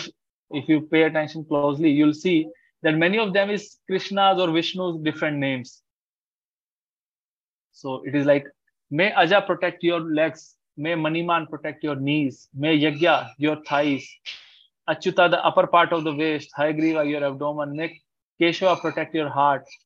[0.52, 2.48] if you pay attention closely you'll see
[2.84, 5.82] that many of them is krishna's or vishnu's different names
[7.72, 8.46] so it is like
[8.92, 13.08] may Aja protect your legs may Manimaan protect your knees may Yajna
[13.42, 14.08] your thighs
[14.88, 19.78] Achyuta the upper part of the waist Hayagriva your abdomen may Keshava protect your heart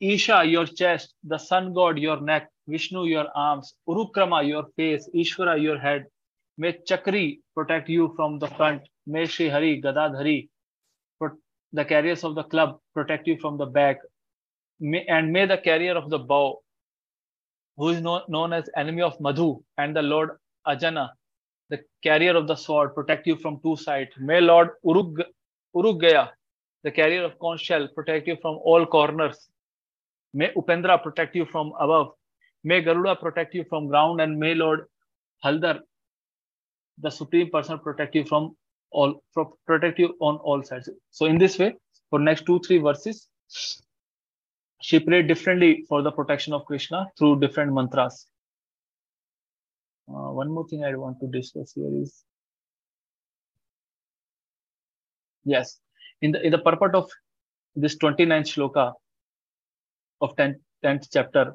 [0.00, 5.56] Isha your chest the sun god your neck Vishnu your arms Urukrama your face Ishvara
[5.58, 6.06] your head
[6.58, 10.40] may Chakri protect you from the front may Shri Hari Gadadhari
[11.72, 14.02] the carriers of the club protect you from the back
[14.80, 16.42] and may the carrier of the bow
[17.76, 20.30] who is known, known as enemy of Madhu, and the Lord
[20.66, 21.10] Ajana,
[21.70, 24.10] the carrier of the sword, protect you from two sides.
[24.18, 25.22] May Lord Urug,
[25.74, 26.30] Urugaya,
[26.84, 29.48] the carrier of conch shell, protect you from all corners.
[30.34, 32.12] May Upendra protect you from above.
[32.64, 34.86] May Garuda protect you from ground and may Lord
[35.44, 35.80] Haldhar,
[36.98, 38.54] the Supreme Person, protect you from
[38.92, 39.22] all
[39.66, 40.88] protect you on all sides.
[41.10, 41.74] So in this way,
[42.10, 43.28] for next two three verses,
[44.82, 48.26] she prayed differently for the protection of Krishna through different mantras.
[50.08, 52.24] Uh, one more thing I want to discuss here is
[55.44, 55.78] yes,
[56.20, 57.08] in the in the purport of
[57.76, 58.92] this 29th shloka
[60.20, 61.54] of 10th, 10th chapter,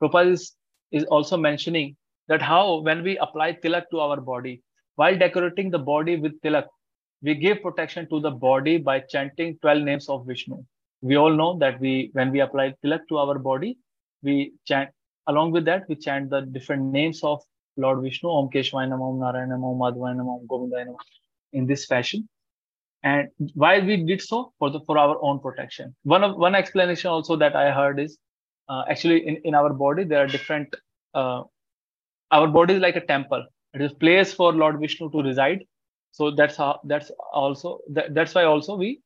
[0.00, 0.52] Prabhupada is,
[0.92, 1.96] is also mentioning
[2.28, 4.62] that how when we apply tilak to our body,
[4.96, 6.66] while decorating the body with tilak,
[7.22, 10.62] we give protection to the body by chanting 12 names of Vishnu.
[11.02, 13.78] We all know that we when we apply tilak to our body,
[14.22, 14.90] we chant
[15.26, 17.40] along with that, we chant the different names of
[17.76, 20.94] Lord Vishnu, Om Keshvaya Om Narayana Nam, Om madhvayanam Om Govindaya
[21.52, 22.28] in this fashion.
[23.04, 25.94] And why we did so for the for our own protection.
[26.02, 28.18] One of one explanation also that I heard is
[28.68, 30.74] uh, actually in, in our body there are different
[31.14, 31.42] uh,
[32.30, 33.44] our body is like a temple
[33.74, 35.64] it is a place for lord vishnu to reside
[36.12, 39.00] so that's how that's also that, that's why also we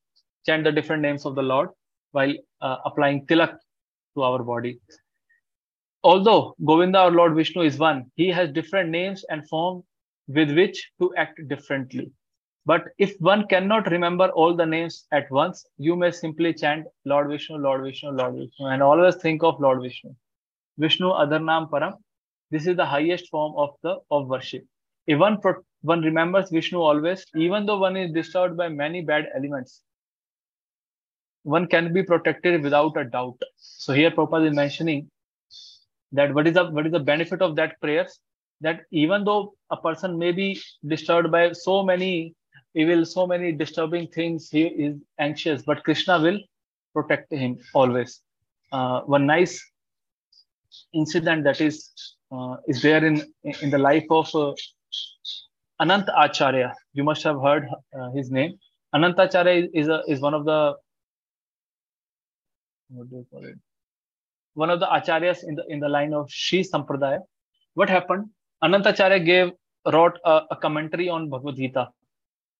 [0.46, 1.68] chant the different names of the lord
[2.12, 3.54] while uh, applying tilak
[4.14, 4.72] to our body
[6.04, 9.82] although govinda or lord vishnu is one he has different names and form
[10.28, 12.10] with which to act differently
[12.64, 17.28] but if one cannot remember all the names at once, you may simply chant Lord
[17.28, 20.14] Vishnu, Lord Vishnu, Lord Vishnu, and always think of Lord Vishnu.
[20.78, 21.94] Vishnu Adharnam Param.
[22.52, 24.64] This is the highest form of the of worship.
[25.08, 25.38] If one
[25.80, 29.82] one remembers Vishnu always, even though one is disturbed by many bad elements,
[31.42, 33.38] one can be protected without a doubt.
[33.58, 35.10] So here Prabhupada is mentioning
[36.12, 38.18] that what is the what is the benefit of that prayers?
[38.60, 42.34] That even though a person may be disturbed by so many
[42.74, 44.48] evil, so many disturbing things.
[44.50, 46.40] He is anxious, but Krishna will
[46.94, 48.20] protect him always.
[48.70, 49.62] Uh, one nice
[50.94, 51.90] incident that is
[52.30, 53.22] uh, is there in
[53.60, 54.52] in the life of uh,
[55.80, 56.74] Anant Acharya.
[56.94, 57.68] You must have heard
[57.98, 58.58] uh, his name.
[58.94, 60.74] Anant Acharya is a, is one of the
[62.92, 63.58] what do you call it?
[64.54, 67.20] One of the acharyas in the in the line of Shri Sampradaya.
[67.74, 68.30] What happened?
[68.62, 69.52] Anantacharya gave
[69.92, 71.88] wrote a, a commentary on Bhagavad Gita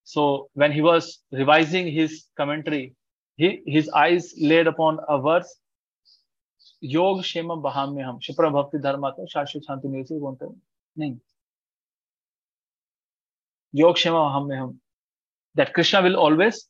[0.05, 2.95] so when he was revising his commentary,
[3.37, 5.57] he, his eyes laid upon a verse,
[6.83, 10.53] Bahamyaham, Shipra Bhakti Dharma to Shashit Shanti Nisi बोलते
[10.99, 11.19] नहीं
[13.73, 14.77] Yog Shema Bahamyaham
[15.55, 16.69] that Krishna will always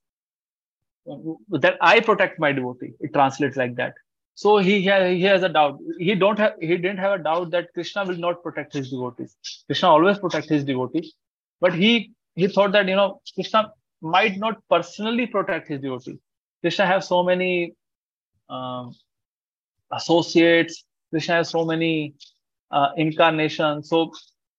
[1.07, 2.93] that I protect my devotee.
[3.01, 3.95] It translates like that.
[4.35, 5.79] So he has, he has a doubt.
[5.99, 9.37] He don't have he didn't have a doubt that Krishna will not protect his devotees.
[9.67, 11.13] Krishna always protect his devotees,
[11.61, 16.19] but he he thought that you know Krishna might not personally protect his devotees.
[16.63, 17.75] Krishna has so many
[18.49, 18.95] um,
[19.93, 20.85] associates.
[21.11, 22.15] Krishna has so many
[22.71, 24.13] uh, incarnations, so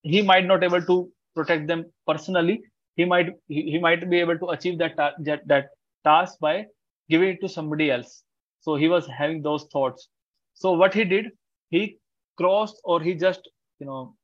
[0.03, 2.61] he might not able to protect them personally.
[2.95, 5.69] He might he, he might be able to achieve that, that that
[6.03, 6.65] task by
[7.09, 8.23] giving it to somebody else.
[8.61, 10.09] So he was having those thoughts.
[10.53, 11.31] So what he did,
[11.69, 11.97] he
[12.37, 13.49] crossed or he just
[13.79, 14.15] you know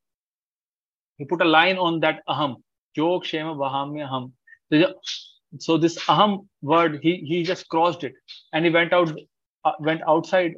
[1.17, 2.57] he put a line on that aham
[2.95, 4.33] Yog Shema Vahamya Ham.
[5.59, 8.13] So this Aham word, he he just crossed it
[8.53, 9.11] and he went out
[9.65, 10.53] uh, went outside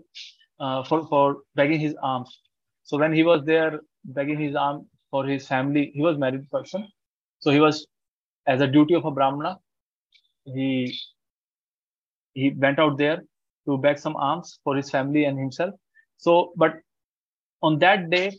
[0.60, 2.40] uh, for for begging his alms.
[2.84, 6.88] So when he was there begging his alms for his family, he was married person.
[7.40, 7.88] So he was
[8.48, 9.60] as a duty of a Brahmana,
[10.46, 10.98] he
[12.34, 13.22] he went out there
[13.68, 15.76] to beg some alms for his family and himself.
[16.18, 16.76] So, but
[17.62, 18.32] on that day,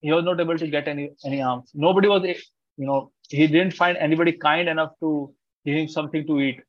[0.00, 1.70] he was not able to get any any alms.
[1.74, 2.22] Nobody was
[2.76, 5.34] you know he didn't find anybody kind enough to
[5.64, 6.60] give him something to eat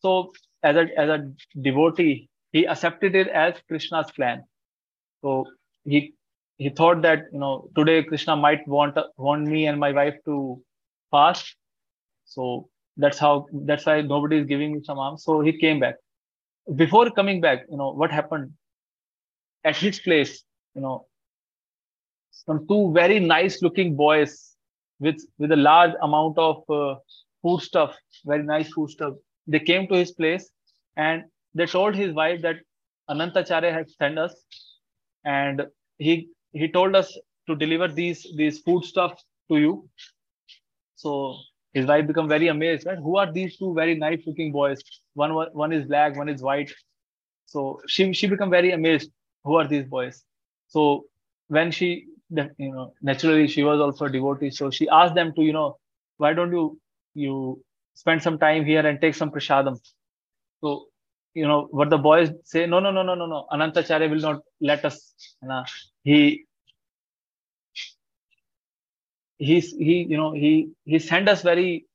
[0.00, 0.32] so
[0.62, 1.18] as a as a
[1.60, 4.42] devotee he accepted it as krishna's plan
[5.22, 5.44] so
[5.84, 6.14] he
[6.58, 10.36] he thought that you know today krishna might want want me and my wife to
[11.10, 11.54] fast
[12.24, 15.96] so that's how that's why nobody is giving me some alms so he came back
[16.76, 18.52] before coming back you know what happened
[19.64, 20.42] at his place
[20.74, 21.06] you know
[22.44, 24.56] some two very nice looking boys
[25.00, 26.94] with with a large amount of uh,
[27.42, 29.14] food stuff, very nice food stuff.
[29.46, 30.50] They came to his place
[30.96, 31.24] and
[31.54, 32.56] they told his wife that
[33.10, 34.34] Anantacharya had sent us,
[35.24, 35.66] and
[35.98, 37.16] he he told us
[37.48, 39.20] to deliver these these food stuff
[39.50, 39.88] to you.
[40.96, 41.36] So
[41.76, 42.86] his wife become very amazed.
[42.86, 42.98] Right?
[43.06, 44.82] Who are these two very nice looking boys?
[45.14, 46.72] One one is black, one is white.
[47.46, 49.10] So she she become very amazed.
[49.44, 50.22] Who are these boys?
[50.68, 50.84] So
[51.48, 55.42] when she you know naturally she was also a devotee so she asked them to
[55.42, 55.76] you know
[56.16, 56.78] why don't you
[57.14, 57.62] you
[57.94, 59.78] spend some time here and take some prasadam
[60.60, 60.86] so
[61.34, 64.40] you know what the boys say no no no no no no anantacharya will not
[64.60, 65.62] let us you know,
[66.02, 66.45] he
[69.38, 71.86] he's he you know he he sent us very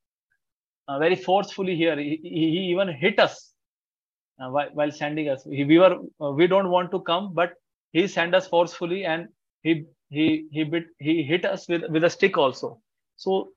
[0.87, 1.97] uh, very forcefully here.
[1.97, 3.53] He, he even hit us
[4.41, 5.43] uh, while, while sending us.
[5.43, 7.53] He, we were uh, we don't want to come, but
[7.91, 9.27] he sent us forcefully, and
[9.63, 12.81] he he he bit he hit us with with a stick also.
[13.17, 13.49] So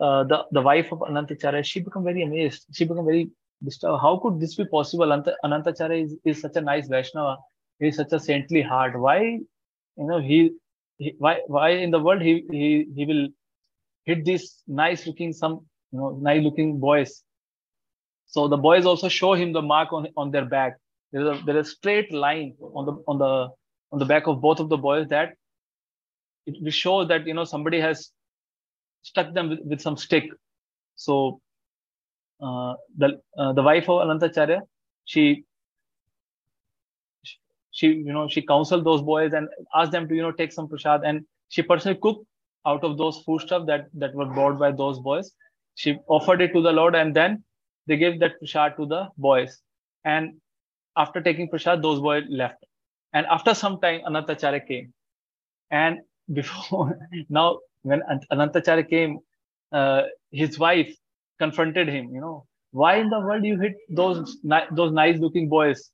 [0.00, 2.66] uh, the the wife of Anantacharya, she became very amazed.
[2.72, 3.30] She became very
[3.64, 4.00] disturbed.
[4.02, 5.06] How could this be possible?
[5.06, 7.38] Anant- Anantacharya is, is such a nice Vaishnava.
[7.78, 8.98] He is such a saintly heart.
[8.98, 9.42] Why, you
[9.96, 10.52] know, he,
[10.98, 13.28] he why why in the world he he he will
[14.04, 17.22] hit these nice looking some you know nice looking boys.
[18.26, 20.76] So the boys also show him the mark on on their back.
[21.12, 23.48] There is a there is a straight line on the on the
[23.92, 25.34] on the back of both of the boys that
[26.46, 28.10] it will show that you know somebody has
[29.02, 30.24] stuck them with, with some stick.
[30.96, 31.40] So
[32.40, 34.60] uh, the uh, the wife of Anantacharya,
[35.04, 35.44] she
[37.78, 39.48] she you know she counseled those boys and
[39.80, 41.24] asked them to you know take some prasad and
[41.56, 42.24] she personally cooked
[42.70, 45.30] out of those foodstuff that that were bought by those boys.
[45.74, 47.44] She offered it to the Lord and then
[47.86, 49.60] they gave that prasad to the boys.
[50.04, 50.34] And
[50.96, 52.64] after taking prasad, those boys left.
[53.12, 54.92] And after some time, Anantacharya came.
[55.70, 55.98] And
[56.32, 56.98] before
[57.28, 58.02] now, when
[58.32, 59.18] Anantacharya came,
[59.72, 60.02] uh,
[60.32, 60.94] his wife
[61.38, 62.08] confronted him.
[62.14, 64.38] You know, why in the world you hit those
[64.80, 65.90] those nice looking boys?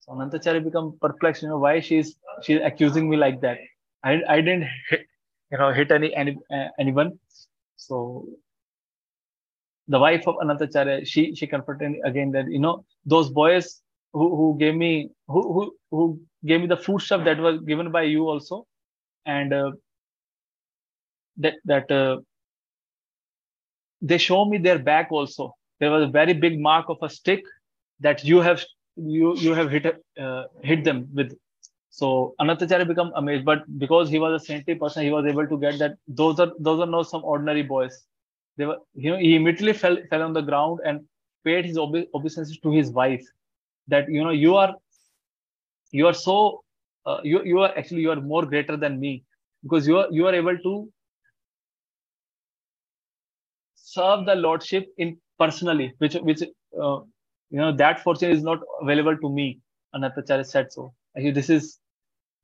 [0.00, 1.42] So Anantacharya become perplexed.
[1.42, 3.58] You know, why she's she's accusing me like that?
[4.02, 5.06] I I didn't hit,
[5.50, 7.18] you know hit any any uh, anyone.
[7.76, 8.26] So
[9.88, 13.82] the wife of Anantacharya, she she confronted again that you know those boys
[14.12, 17.90] who, who gave me who, who who gave me the food stuff that was given
[17.90, 18.66] by you also,
[19.26, 19.72] and uh,
[21.36, 22.18] that that uh,
[24.00, 25.54] they show me their back also.
[25.78, 27.42] There was a very big mark of a stick
[28.00, 28.62] that you have
[28.96, 29.86] you you have hit
[30.20, 31.36] uh, hit them with.
[31.90, 35.58] So Anantacharya become amazed, but because he was a saintly person, he was able to
[35.58, 38.06] get that those are those are not some ordinary boys.
[38.56, 41.00] They were you know he immediately fell fell on the ground and
[41.44, 43.24] paid his obe- obeisances to his wife.
[43.88, 44.74] That you know you are
[45.92, 46.62] you are so
[47.06, 49.24] uh, you you are actually you are more greater than me
[49.62, 50.74] because you are you are able to
[53.74, 56.42] serve the lordship in personally which which
[56.82, 57.00] uh,
[57.50, 59.60] you know that fortune is not available to me
[59.94, 60.92] anantacharya said so.
[61.14, 61.78] This is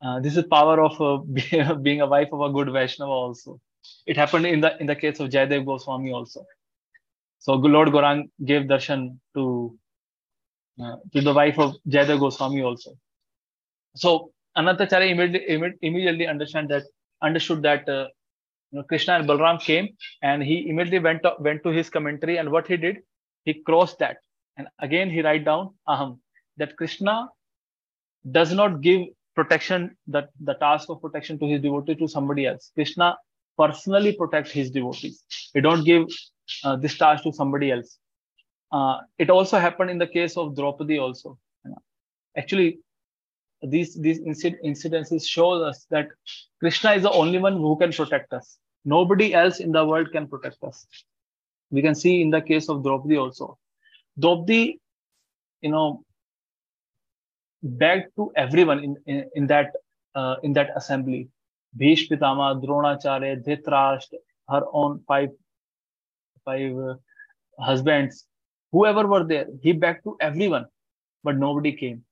[0.02, 3.60] uh, this is power of uh, being a wife of a good vaishnava also.
[4.06, 6.44] It happened in the in the case of jayadev goswami also.
[7.38, 9.78] So lord gorang gave darshan to
[10.82, 12.96] uh, to the wife of jayadev goswami also.
[13.94, 16.84] So anantacharya immediately, immediately understand that
[17.22, 18.08] understood that uh,
[18.72, 19.88] you know, Krishna and Balram came
[20.22, 22.98] and he immediately went to, went to his commentary and what he did,
[23.44, 24.18] he crossed that
[24.56, 26.18] and again he write down aham
[26.56, 27.28] that Krishna
[28.30, 29.02] does not give
[29.34, 32.70] protection that the task of protection to his devotee to somebody else.
[32.74, 33.16] Krishna
[33.58, 35.22] personally protect his devotees.
[35.52, 36.06] He don't give
[36.64, 37.98] uh, this task to somebody else.
[38.72, 41.38] Uh, it also happened in the case of Draupadi also.
[42.36, 42.78] Actually,
[43.62, 46.08] these these incident, incidences show us that
[46.60, 50.26] krishna is the only one who can protect us nobody else in the world can
[50.28, 50.86] protect us
[51.70, 53.58] we can see in the case of draupadi also
[54.18, 54.80] draupadi
[55.62, 56.02] you know
[57.62, 59.72] begged to everyone in in, in that
[60.14, 61.28] uh, in that assembly
[61.80, 64.20] bhish pitama dronacharya dhritarashtra
[64.54, 65.30] her own five
[66.44, 66.94] five uh,
[67.70, 68.26] husbands
[68.72, 70.66] whoever were there he begged to everyone
[71.24, 72.04] but nobody came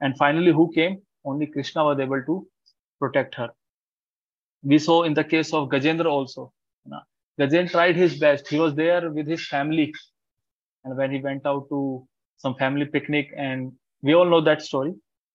[0.00, 1.02] and finally, who came?
[1.24, 2.48] Only Krishna was able to
[2.98, 3.50] protect her.
[4.62, 6.52] We saw in the case of Gajendra also.
[7.40, 8.48] Gajendra tried his best.
[8.48, 9.92] He was there with his family.
[10.84, 12.06] And when he went out to
[12.36, 13.72] some family picnic, and
[14.02, 14.94] we all know that story,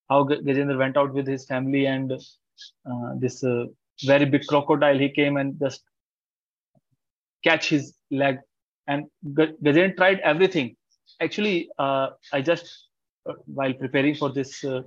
[0.09, 3.65] how Gajendra went out with his family and uh, this uh,
[4.03, 5.83] very big crocodile, he came and just
[7.43, 8.39] catch his leg.
[8.87, 10.75] And Gajendra tried everything.
[11.21, 12.87] Actually, uh, I just
[13.45, 14.81] while preparing for this uh,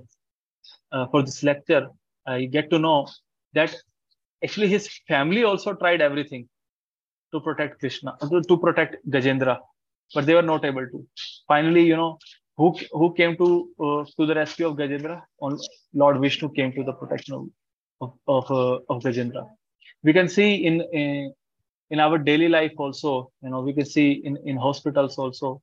[0.91, 1.87] uh, for this lecture,
[2.25, 3.07] I get to know
[3.53, 3.75] that
[4.43, 6.47] actually his family also tried everything
[7.33, 9.59] to protect Krishna, to protect Gajendra,
[10.13, 11.05] but they were not able to.
[11.47, 12.17] Finally, you know,
[12.57, 13.47] who who came to
[13.85, 15.21] uh, to the rescue of Gajendra?
[15.41, 15.57] On
[15.93, 17.51] Lord Vishnu came to the protection
[18.01, 19.47] of of uh, of Gajendra.
[20.03, 21.33] We can see in, in
[21.91, 23.31] in our daily life also.
[23.43, 25.61] You know, we can see in in hospitals also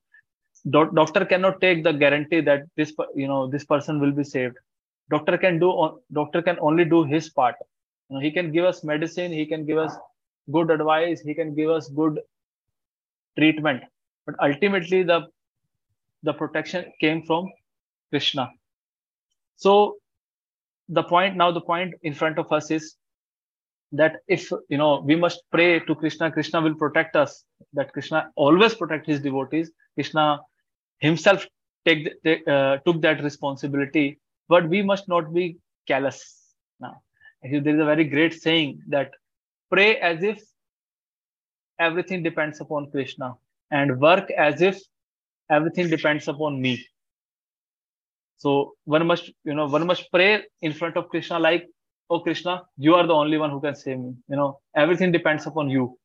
[0.69, 4.57] do- doctor cannot take the guarantee that this you know this person will be saved
[5.09, 5.69] doctor can do
[6.19, 7.55] doctor can only do his part
[8.09, 9.93] you know, he can give us medicine he can give us
[10.51, 12.19] good advice he can give us good
[13.37, 13.83] treatment
[14.27, 15.21] but ultimately the
[16.23, 17.49] the protection came from
[18.11, 18.49] krishna.
[19.55, 19.95] So
[20.89, 22.95] the point now the point in front of us is
[23.93, 28.29] that if you know we must pray to krishna krishna will protect us that krishna
[28.35, 29.71] always protect his devotees.
[29.95, 30.39] Krishna
[30.99, 31.45] himself
[31.85, 34.19] take uh, took that responsibility.
[34.49, 35.57] But we must not be
[35.87, 36.19] callous
[36.79, 37.01] now.
[37.41, 39.11] There is a very great saying that
[39.71, 40.41] pray as if
[41.79, 43.35] everything depends upon krishna
[43.71, 44.79] and work as if
[45.49, 46.85] everything depends upon me.
[48.37, 51.67] So one must you know one must pray in front of krishna like
[52.09, 54.13] oh krishna you are the only one who can save me.
[54.29, 55.97] You know everything depends upon you.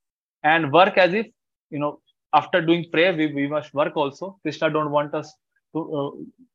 [0.43, 1.27] And work as if
[1.71, 2.01] you know
[2.33, 4.39] after doing prayer we, we must work also.
[4.43, 5.33] Krishna don't want us
[5.75, 6.11] to uh,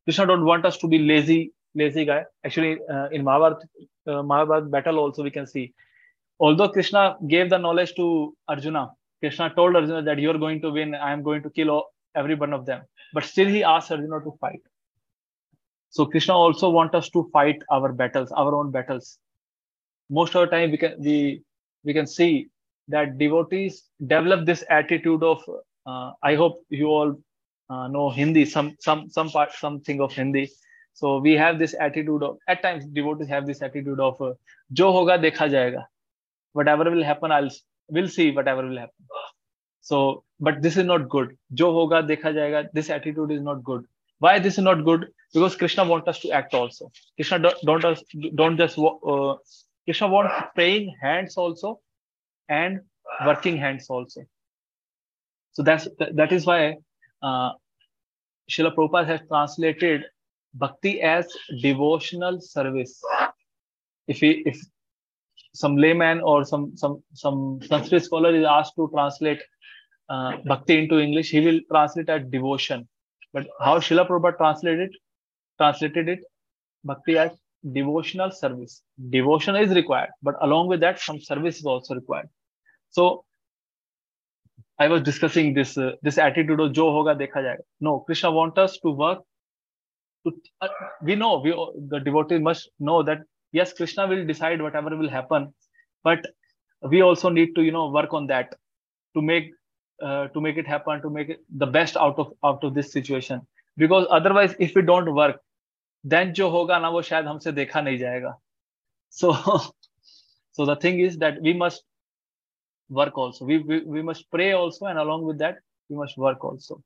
[0.05, 2.25] krishna don't want us to be lazy lazy guy.
[2.43, 3.63] Actually uh, in mahabharat
[4.07, 5.73] uh, battle also we can see.
[6.39, 8.89] Although krishna gave the knowledge to arjuna
[9.21, 11.71] krishna told arjuna that you're going to win i am going to kill
[12.17, 12.81] every one of them.
[13.13, 14.61] But still he asked arjuna to fight.
[15.89, 19.17] So krishna also want us to fight our battles our own battles.
[20.09, 21.41] Most of the time we can we
[21.83, 22.47] we can see
[22.95, 25.41] that devotees develop this attitude of
[25.85, 27.15] uh, i hope you all
[27.69, 30.49] uh, know hindi some some some part something of hindi.
[30.93, 34.33] So we have this attitude of at times devotees have this attitude of uh,
[34.73, 35.85] jo hoga dekha jayega.
[36.53, 37.51] Whatever will happen i'll
[37.89, 39.05] will see whatever will happen.
[39.81, 41.37] So but this is not good.
[41.53, 43.85] jo hoga dekha jayega this attitude is not good.
[44.19, 45.07] Why this is not good?
[45.33, 46.91] Because krishna wants us to act also.
[47.15, 49.35] Krishna don't don't, don't just uh,
[49.85, 51.79] Krishna wants praying hands also
[52.49, 52.81] and
[53.25, 54.25] working hands also.
[55.53, 55.87] So that's
[56.21, 56.75] that is why
[57.21, 57.51] uh,
[58.49, 60.05] Srila Prabhupada has translated
[60.53, 61.27] bhakti as
[61.61, 62.99] devotional service.
[64.07, 64.59] If he, if
[65.61, 67.39] some layman or some some some
[67.71, 69.41] Sanskrit scholar is asked to translate
[70.09, 72.87] uh, bhakti into English, he will translate as devotion.
[73.33, 75.03] But how Srila Prabhupada translated it?
[75.57, 76.19] translated it
[76.83, 77.31] bhakti as
[77.77, 78.81] devotional service
[79.15, 82.29] devotion is required but along with that some service is also required
[82.97, 83.05] so
[84.79, 88.63] i was discussing this uh, this attitude of jo hoga dekha jayega no krishna wants
[88.65, 89.23] us to work
[90.25, 90.69] to uh,
[91.09, 91.55] we know we
[91.95, 93.25] the devotees must know that
[93.59, 95.53] yes krishna will decide whatever will happen
[96.03, 96.25] but
[96.81, 98.55] we also need to you know work on that
[99.15, 99.51] to make
[100.01, 102.91] uh, to make it happen to make it the best out of out of this
[102.91, 103.41] situation.
[103.77, 105.41] Because otherwise if we don't work
[106.03, 108.33] then jo hoga na wo shayad humse dekha nahi jayega
[109.09, 109.33] so
[110.51, 111.83] so the thing is that we must
[112.89, 113.45] work also.
[113.45, 115.57] We, we we must pray also and along with that
[115.89, 116.81] we must work also.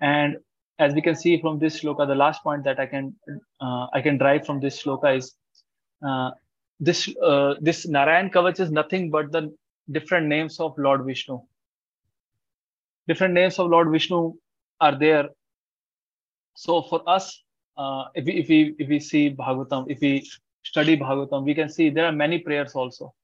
[0.00, 0.36] And
[0.78, 3.14] as we can see from this shloka the last point that i can
[3.60, 5.34] uh, i can drive from this shloka is
[6.02, 6.30] uh,
[6.80, 9.42] this uh, this narayan kavach is nothing but the
[9.90, 11.38] different names of lord vishnu
[13.08, 14.34] different names of lord vishnu
[14.80, 15.28] are there
[16.54, 17.42] so for us
[17.76, 20.26] uh, if we if we if we see Bhagavatam, if we
[20.64, 23.14] study Bhagavatam, we can see there are many prayers also.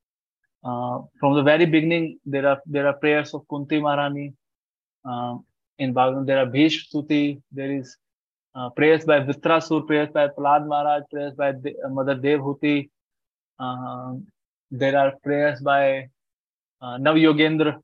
[0.64, 4.35] Uh, from the very beginning, there are there are prayers of Kunti Maharani.
[5.05, 5.39] Uh,
[5.79, 7.41] in Bhagavatam, there are Bhish Stuti.
[7.51, 7.97] There is
[8.55, 12.88] uh, prayers by Vritrasur, prayers by Prahlad Maharaj, prayers by De- uh, Mother Devhuti.
[13.59, 14.14] Uh,
[14.70, 16.09] there are prayers by
[16.80, 17.80] uh, Nav Yogendra.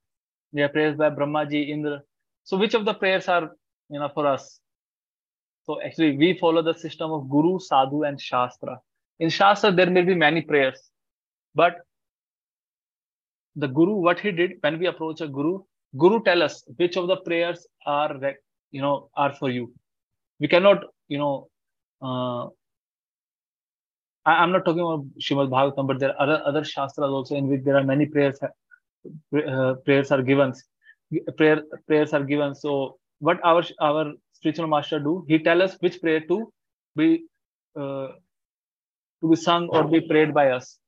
[0.52, 2.02] There are prayers by Brahmaji, Indra.
[2.44, 3.50] So, which of the prayers are
[3.90, 4.60] you know for us?
[5.64, 8.80] So actually, we follow the system of Guru, Sadhu, and Shastra.
[9.18, 10.80] In Shastra, there may be many prayers,
[11.54, 11.76] but
[13.56, 15.62] the Guru, what he did when we approach a Guru,
[15.96, 18.16] Guru tell us which of the prayers are,
[18.70, 19.74] you know, are for you.
[20.40, 21.48] We cannot, you know,
[22.00, 22.46] uh,
[24.24, 27.48] I, am not talking about Shrimad Bhagavatam, but there are other other shastras also in
[27.48, 28.38] which there are many prayers.
[28.42, 30.52] Uh, prayers are given.
[31.36, 32.54] Prayer prayers are given.
[32.54, 35.24] So what our our spiritual master do?
[35.28, 36.52] He tell us which prayer to
[36.94, 37.24] be
[37.76, 38.08] uh,
[39.22, 40.78] to be sung or be prayed by us.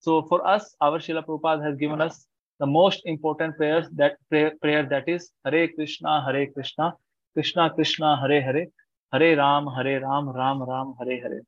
[0.00, 2.26] So for us, our Srila Prabhupada has given us
[2.60, 6.94] the most important prayers that prayer, prayer that is Hare Krishna, Hare Krishna,
[7.34, 8.66] Krishna Krishna, Hare Hare,
[9.12, 11.40] Hare Ram Hare Ram Ram Ram, Hare Hare.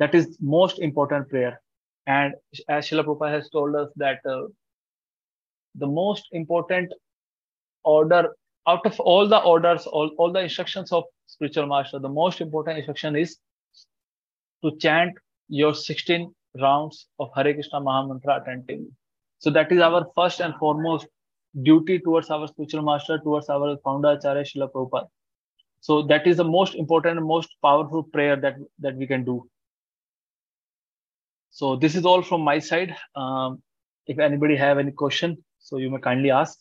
[0.00, 1.58] That is most important prayer
[2.06, 2.34] and
[2.70, 4.20] has told us that
[5.74, 6.94] the most important
[7.84, 8.32] order
[8.66, 12.78] out of all the orders all all the instructions of spiritual master the most important
[12.78, 13.36] instruction is
[14.62, 15.18] to chant
[15.50, 18.86] your sixteen rounds of Hare Krishna mahamantra attending
[19.42, 21.08] so that is our first and foremost
[21.54, 24.66] duty towards our spiritual master towards our founder acharya Shrila
[25.81, 29.49] So that is the most important and most powerful prayer that, that we can do.
[31.51, 32.95] So this is all from my side.
[33.15, 33.61] Um,
[34.07, 36.57] if anybody have any question, so you may kindly ask.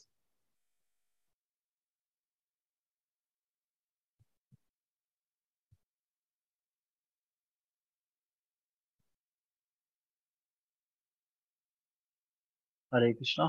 [12.95, 13.45] हरे कृष्णा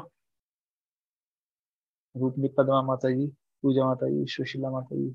[2.17, 3.27] रूपनी पद्मा माता जी
[3.61, 5.09] पूजा माता जी सुशीला माता जी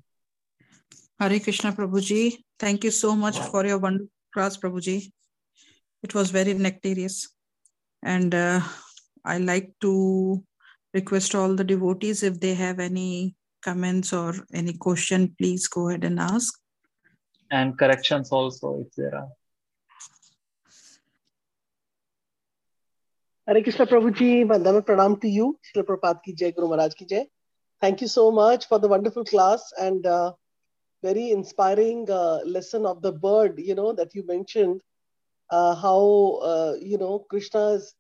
[1.20, 2.44] Hare Krishna Prabhuji.
[2.60, 5.12] Thank you so much for your wonderful class, Prabhuji.
[6.02, 7.30] It was very nectarious.
[8.02, 8.62] And uh,
[9.24, 10.44] I like to
[10.94, 16.04] request all the devotees if they have any comments or any question, please go ahead
[16.04, 16.54] and ask.
[17.54, 19.30] and corrections also if there are
[23.48, 25.60] Hare Krishna Prabhuji, Vandana Pranam to you.
[25.68, 27.26] Srila Prabhupada ki jai, Guru Maharaj ki jai.
[27.82, 30.32] Thank you so much for the wonderful class and uh,
[31.04, 34.82] very inspiring uh, lesson of the bird, you know, that you mentioned.
[35.50, 37.94] Uh, how, uh, you know, Krishna is,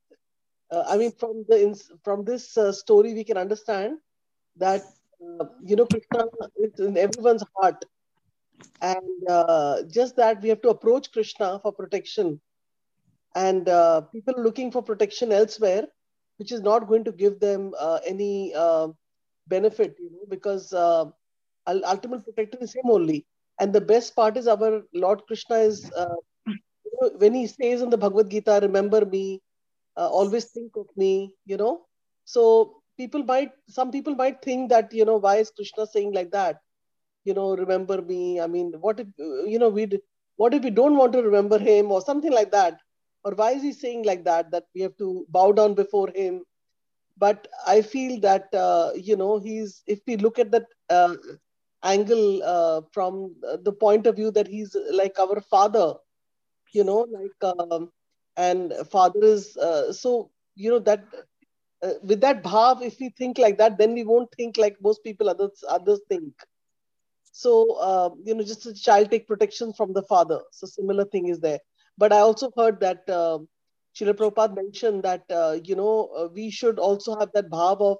[0.71, 3.97] uh, I mean, from the from this uh, story, we can understand
[4.55, 4.81] that,
[5.21, 6.25] uh, you know, Krishna
[6.55, 7.85] is in everyone's heart.
[8.81, 12.39] And just that we have to approach Krishna for protection
[13.35, 13.65] and
[14.13, 15.87] people looking for protection elsewhere,
[16.37, 17.73] which is not going to give them
[18.07, 18.53] any
[19.47, 20.71] benefit, you know, because
[21.67, 23.25] ultimate protector is him only.
[23.59, 26.15] And the best part is our Lord Krishna is uh,
[26.85, 29.41] you know, when he says in the Bhagavad Gita, "Remember me,
[29.97, 31.85] uh, always think of me," you know.
[32.25, 36.31] So people might, some people might think that you know, why is Krishna saying like
[36.31, 36.61] that?
[37.23, 38.39] You know, remember me.
[38.39, 39.87] I mean, what if you know we?
[40.37, 42.79] What if we don't want to remember him or something like that?
[43.25, 46.43] or why is he saying like that that we have to bow down before him
[47.17, 51.15] but i feel that uh, you know he's if we look at that uh,
[51.83, 55.93] angle uh, from the point of view that he's like our father
[56.73, 57.89] you know like um,
[58.37, 61.03] and father is uh, so you know that
[61.83, 65.03] uh, with that bhav if we think like that then we won't think like most
[65.03, 66.33] people others others think.
[67.31, 70.39] So uh, you know just a child take protection from the father.
[70.51, 71.59] So similar thing is there.
[71.97, 73.39] But I also heard that uh,
[73.95, 77.97] Srila Prabhupada mentioned that uh, you know uh, we should also have that bhav of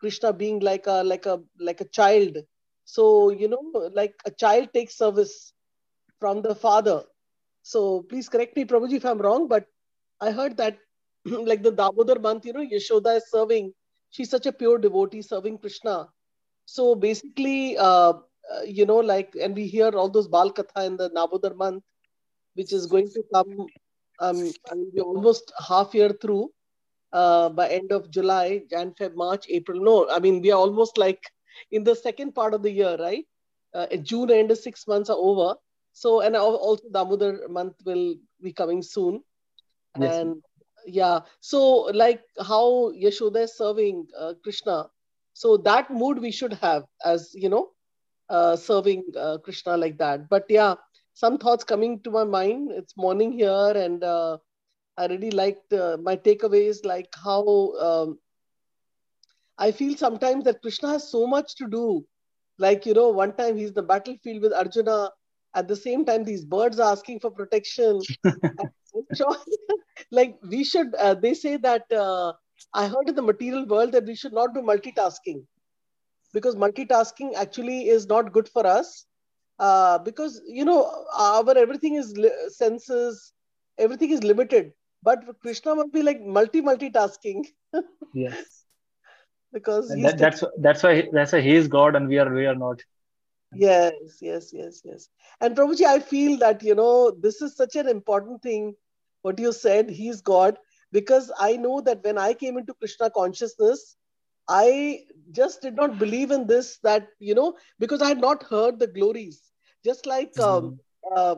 [0.00, 2.38] Krishna being like a like a like a child.
[2.86, 5.52] So you know, like a child takes service
[6.20, 7.04] from the father.
[7.62, 9.66] So please correct me, Prabhuji, if I'm wrong, but
[10.20, 10.78] I heard that
[11.24, 13.74] like the Damodar month, you know, Yashoda is serving.
[14.10, 16.08] She's such a pure devotee serving Krishna.
[16.64, 18.14] So basically, uh,
[18.54, 21.82] uh, you know, like, and we hear all those Bal Katha in the Damodar month
[22.56, 23.66] which is going to come.
[24.20, 26.50] Um, I mean, we're almost half year through.
[27.12, 29.80] Uh, by end of July, Jan, Feb, March, April.
[29.80, 31.22] No, I mean we are almost like
[31.70, 33.24] in the second part of the year, right?
[33.74, 35.54] Uh, June end, six months are over.
[35.92, 39.22] So, and also Damodar month will be coming soon.
[39.98, 40.14] Yes.
[40.14, 40.42] And
[40.86, 44.88] yeah, so like how Yashoda is serving uh, Krishna,
[45.32, 47.70] so that mood we should have as you know,
[48.28, 50.28] uh, serving uh, Krishna like that.
[50.28, 50.74] But yeah,
[51.14, 52.70] some thoughts coming to my mind.
[52.72, 54.38] It's morning here, and uh,
[54.96, 58.18] I really liked uh, my takeaways, like how um,
[59.58, 62.04] I feel sometimes that Krishna has so much to do.
[62.58, 65.10] Like, you know, one time he's in the battlefield with Arjuna.
[65.54, 68.00] At the same time, these birds are asking for protection.
[70.10, 72.32] like, we should, uh, they say that uh,
[72.74, 75.44] I heard in the material world that we should not do multitasking
[76.32, 79.06] because multitasking actually is not good for us
[79.58, 83.32] uh, because you know our everything is li- senses
[83.78, 87.44] everything is limited but krishna must be like multi multitasking
[88.12, 88.55] yes
[89.56, 92.54] because that, that's that's why that's why he is god and we are we are
[92.54, 92.82] not.
[93.54, 95.08] Yes yes yes yes.
[95.40, 98.74] And prabhuji i feel that you know this is such an important thing
[99.22, 100.58] what you said he's god.
[100.92, 103.96] Because i know that when i came into krishna consciousness
[104.56, 105.00] i
[105.38, 107.46] just did not believe in this that you know
[107.84, 109.42] because i had not heard the glories.
[109.84, 110.72] Just like um,
[111.16, 111.36] uh,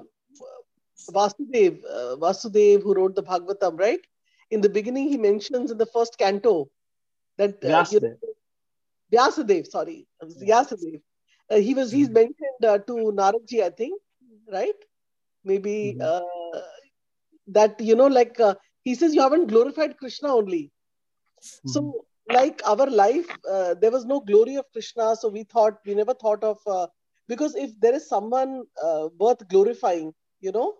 [1.11, 4.01] Vasudev, uh, Vasudev, who wrote the Bhagavatam, right?
[4.51, 6.71] In the beginning, he mentions in the first canto
[7.39, 8.35] that uh, you know,
[9.13, 11.01] Vyasadev, sorry, Vyasadev.
[11.51, 14.01] Uh, he was he's mentioned uh, to Naradji, I think,
[14.53, 14.75] right?
[15.45, 16.03] Maybe Mhm.
[16.03, 16.61] uh,
[17.49, 20.73] that you know, like uh, he says, you haven't glorified Krishna only.
[21.65, 25.95] So, like our life, uh, there was no glory of Krishna, so we thought we
[25.95, 26.87] never thought of uh,
[27.29, 30.75] because if there is someone uh, worth glorifying, you know,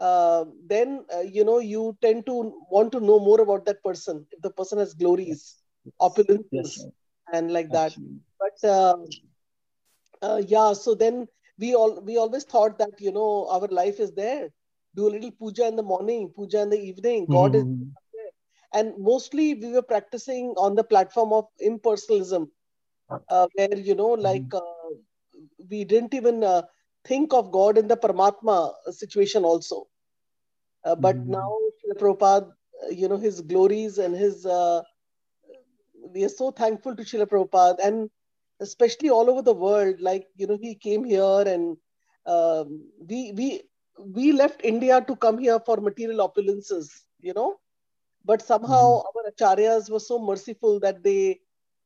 [0.00, 4.26] uh, then uh, you know you tend to want to know more about that person
[4.32, 5.63] if the person has glories,
[6.00, 6.86] opulences, yes
[7.32, 7.96] and like that.
[7.96, 8.20] actually.
[8.40, 8.96] But uh,
[10.22, 11.26] uh, yeah, so then
[11.58, 14.50] we all we always thought that you know our life is there.
[14.94, 17.26] Do a little puja in the morning, puja in the evening.
[17.28, 17.96] God is Mhm.
[18.72, 22.48] and mostly we were practicing on the platform of impersonalism
[23.28, 24.90] uh, where you know like uh,
[25.70, 26.62] we didn't even uh,
[27.04, 29.86] think of god in the paramatma situation also
[30.84, 31.28] uh, but Mhm.
[31.28, 32.50] now Srila Prabhupada
[32.90, 34.46] you know, his glories and his.
[36.12, 38.10] We are so thankful to Srila Prabhupada and
[38.60, 40.00] especially all over the world.
[40.00, 41.76] Like you know, he came here and
[42.26, 43.62] um, we we
[43.98, 46.88] we left India to come here for material opulences.
[47.20, 47.56] You know,
[48.24, 49.18] but somehow mm-hmm.
[49.18, 51.40] our acharyas were so merciful that they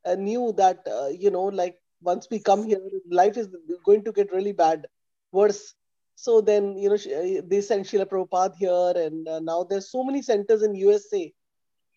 [0.04, 3.48] uh, knew that uh, you know, like once we come here, life is
[3.84, 4.86] going to get really bad,
[5.32, 5.74] worse.
[6.14, 10.02] So then, you know, uh, they sent Srila Prabhupada here, and uh, now there's so
[10.02, 11.32] many centers in USA.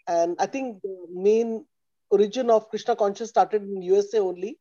[0.07, 1.65] And I think the main
[2.11, 4.57] origin of Krishna consciousness started in USA only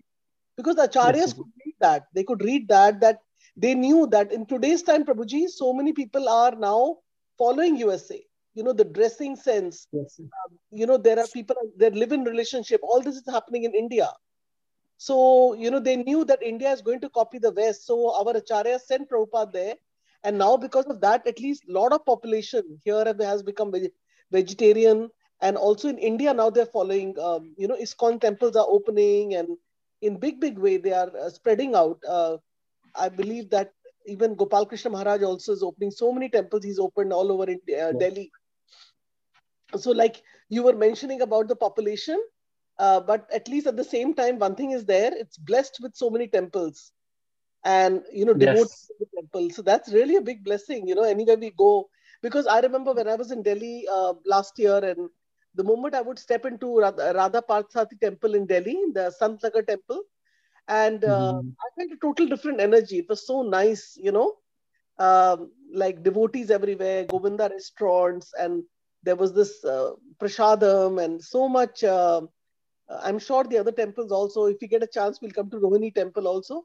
[0.57, 1.33] because the acharyas yes.
[1.33, 2.07] could read that.
[2.15, 3.19] They could read that, that
[3.57, 6.99] they knew that in today's time, Prabhuji, so many people are now
[7.39, 8.23] following USA.
[8.55, 9.87] You know, the dressing sense.
[9.93, 10.19] Yes.
[10.19, 12.81] Um, you know, there are people, that live in relationship.
[12.83, 14.09] All this is happening in India.
[14.97, 17.87] So, you know, they knew that India is going to copy the West.
[17.87, 19.75] So our Acharya sent Prabhupada there.
[20.25, 23.73] And now because of that, at least a lot of population here has become
[24.31, 25.09] vegetarian.
[25.43, 29.57] And also in India, now they're following, um, you know, ISKCON temples are opening and
[30.03, 31.99] in big, big way, they are uh, spreading out.
[32.09, 32.39] Uh,
[32.95, 33.73] I believe that
[34.07, 36.65] even Gopal Krishna Maharaj also is opening so many temples.
[36.65, 37.93] He's opened all over in uh, yeah.
[37.99, 38.31] Delhi.
[39.77, 42.21] So like you were mentioning about the population,
[42.79, 45.95] uh, but at least at the same time, one thing is there: it's blessed with
[45.95, 46.93] so many temples,
[47.65, 48.87] and you know, devoted yes.
[48.87, 49.51] to the temple.
[49.51, 50.89] So that's really a big blessing.
[50.89, 51.89] You know, anywhere we go,
[52.23, 55.09] because I remember when I was in Delhi uh, last year, and
[55.55, 60.03] the moment I would step into Radha, Radha Parthasarathi temple in Delhi, the Santnagar temple,
[60.69, 61.49] and uh, mm-hmm.
[61.49, 62.99] I felt a total different energy.
[62.99, 64.35] It was so nice, you know,
[64.99, 68.63] um, like devotees everywhere, Govinda restaurants, and
[69.03, 71.83] there was this uh, prashadam and so much.
[71.83, 72.23] Uh,
[72.89, 75.57] uh, I'm sure the other temples also, if we get a chance, we'll come to
[75.57, 76.65] Rohini temple also.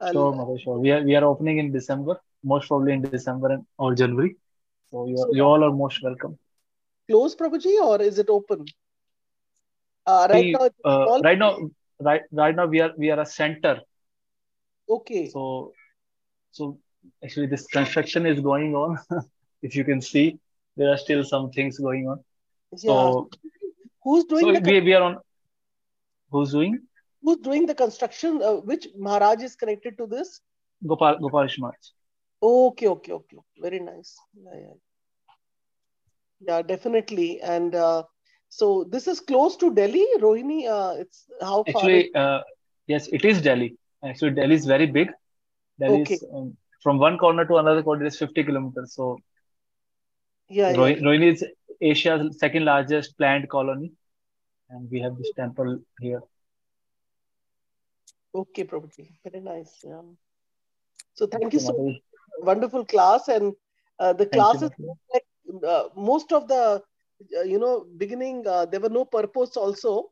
[0.00, 0.78] And, sure, Mother, sure.
[0.78, 4.36] We are, we are opening in December, most probably in December and, or January.
[4.90, 6.38] So you, so, you all are most welcome.
[7.08, 8.64] Closed, Prabhuji, or is it open?
[10.06, 13.26] Uh, right we, now, uh, right now, right right now we are we are a
[13.26, 13.80] center.
[14.88, 15.28] Okay.
[15.30, 15.72] So,
[16.50, 16.78] so
[17.24, 18.98] actually, this construction is going on.
[19.62, 20.38] if you can see,
[20.76, 22.24] there are still some things going on.
[22.72, 22.78] Yeah.
[22.78, 23.30] So,
[24.02, 25.18] who's doing so the we, we are on
[26.32, 26.80] Who's doing?
[27.22, 28.42] Who's doing the construction?
[28.42, 30.40] Uh, which Maharaj is connected to this?
[30.86, 31.76] Gopal Gopal Maharaj.
[32.42, 33.36] Okay, okay, okay.
[33.58, 34.16] Very nice.
[34.34, 34.74] Yeah, yeah.
[36.46, 37.40] Yeah definitely.
[37.40, 38.04] And uh,
[38.48, 40.68] so this is close to Delhi, Rohini.
[40.68, 41.74] Uh, it's how far?
[41.76, 42.40] Actually, uh,
[42.86, 43.76] yes, it is Delhi.
[44.04, 45.10] Actually, Delhi is very big.
[45.78, 46.14] Delhi okay.
[46.14, 48.94] is um, from one corner to another corner is 50 kilometers.
[48.94, 49.18] So,
[50.48, 51.02] yeah, Rohini, yeah.
[51.02, 51.44] Rohini is
[51.80, 53.92] Asia's second largest plant colony
[54.70, 56.22] and we have this temple here.
[58.34, 59.08] Okay, Prabhuji.
[59.24, 59.80] Very nice.
[59.84, 60.02] Yeah.
[61.14, 61.96] So thank you so much.
[62.40, 63.28] Wonderful class.
[63.28, 63.54] And
[63.98, 64.70] uh, the classes,
[65.12, 65.24] like,
[65.66, 66.82] uh, most of the,
[67.38, 70.10] uh, you know, beginning, uh, there were no purpose also,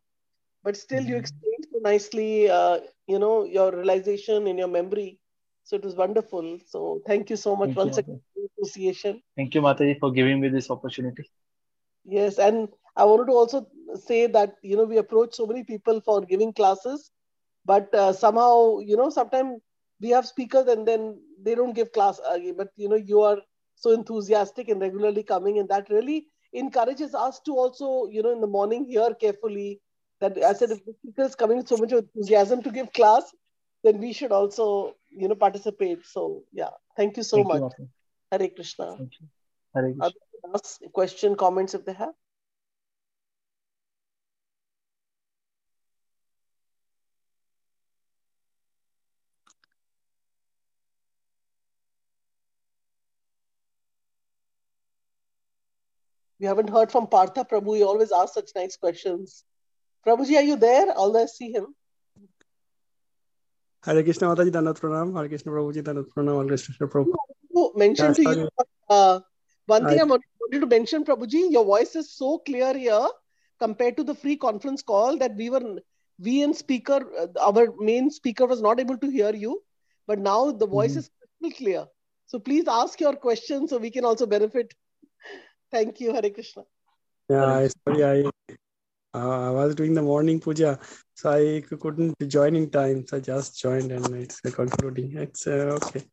[0.62, 1.10] but still mm-hmm.
[1.10, 5.18] you explained so nicely, uh, you know, your realization in your memory.
[5.64, 6.58] So it was wonderful.
[6.66, 8.20] So thank you so much thank once you, again
[8.60, 9.22] association.
[9.36, 11.30] Thank you, Mataji, for giving me this opportunity.
[12.04, 16.00] Yes, and I wanted to also say that you know we approach so many people
[16.00, 17.10] for giving classes,
[17.64, 19.60] but uh, somehow you know sometimes
[20.00, 22.20] we have speakers and then they don't give class.
[22.20, 23.38] Uh, but you know you are
[23.80, 28.40] so enthusiastic and regularly coming, and that really encourages us to also you know in
[28.40, 29.80] the morning hear carefully.
[30.20, 33.32] That I said if the speaker is coming with so much enthusiasm to give class,
[33.82, 36.06] then we should also you know participate.
[36.06, 37.72] So yeah, thank you so thank much.
[37.78, 37.88] You,
[38.30, 38.96] Hare Krishna.
[38.98, 39.28] Thank you.
[39.74, 40.12] Hare Krishna.
[40.54, 42.14] Ask question, comments if they have.
[56.40, 57.76] We haven't heard from Partha Prabhu.
[57.76, 59.44] He always asks such nice questions.
[60.06, 60.90] Prabhuji, are you there?
[60.96, 61.74] Although I see him.
[63.84, 65.14] Hare Krishna Mataji Dandat Pranam.
[65.14, 66.36] Hare Krishna Prabhuji Dandat Pranam.
[66.36, 67.76] All Krishna Prabhu.
[67.76, 68.48] Mention to you.
[68.88, 69.20] Uh,
[69.66, 73.06] one thing I wanted to mention, Prabhuji, your voice is so clear here
[73.58, 75.80] compared to the free conference call that we were,
[76.18, 79.62] we and speaker, uh, our main speaker was not able to hear you,
[80.06, 81.00] but now the voice mm-hmm.
[81.00, 81.10] is
[81.40, 81.84] crystal clear.
[82.26, 84.72] So please ask your questions so we can also benefit
[85.70, 86.62] Thank you, Hare Krishna.
[87.28, 88.56] Yeah, sorry, I
[89.12, 90.78] uh, I was doing the morning puja,
[91.14, 93.06] so I couldn't join in time.
[93.06, 95.16] So I just joined and it's uh, concluding.
[95.16, 96.04] It's uh, okay.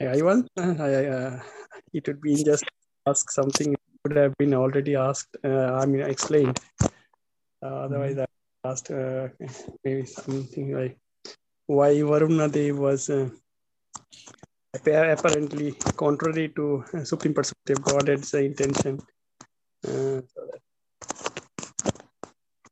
[0.00, 0.48] I want.
[0.56, 1.40] I, uh,
[1.92, 2.64] it would be just
[3.06, 3.74] ask something
[4.04, 5.36] would have been already asked.
[5.44, 6.58] Uh, I mean, explained.
[7.62, 8.64] Uh, otherwise, mm-hmm.
[8.64, 9.28] I asked uh,
[9.84, 10.98] maybe something like
[11.66, 13.28] why Varuna Dev was uh,
[14.75, 15.71] apparently
[16.03, 18.95] contrary to supreme perspective god had the intention
[19.91, 20.61] Uh, so that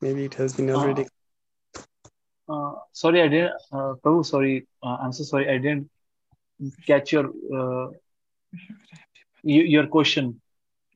[0.03, 1.03] maybe it has been already.
[2.53, 2.71] Uh,
[3.01, 3.51] sorry, I didn't.
[3.79, 4.53] Uh, Prabhu, sorry.
[4.81, 5.45] Uh, I'm so sorry.
[5.53, 5.89] I didn't
[6.87, 7.25] catch your
[7.57, 7.87] uh,
[9.43, 10.31] y- your question.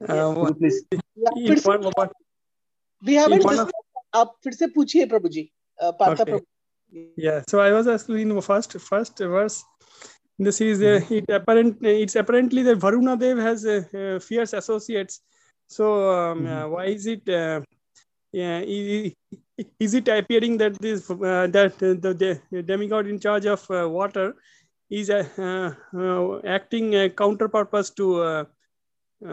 [0.02, 0.80] Uh, Could you what- please.
[0.94, 2.16] Yeah, in फिर से- one- one-
[3.10, 4.18] we haven't one of- discussed.
[4.22, 5.44] आप फिर से पूछिए प्रभु जी
[5.84, 6.32] uh, Partha Okay.
[6.32, 9.60] Prabhu Yeah, so I was asking in the first first verse.
[10.45, 11.85] This is uh, it apparent.
[11.85, 15.21] It's apparently that Varuna Dev has uh, uh, fierce associates.
[15.69, 17.29] So um, uh, why is it?
[17.29, 17.61] Uh,
[18.33, 19.13] yeah, i-
[19.61, 22.13] i- is it appearing that this uh, that uh, the,
[22.51, 24.35] the demigod in charge of uh, water
[24.89, 28.45] is uh, uh, uh, acting a counter purpose to uh,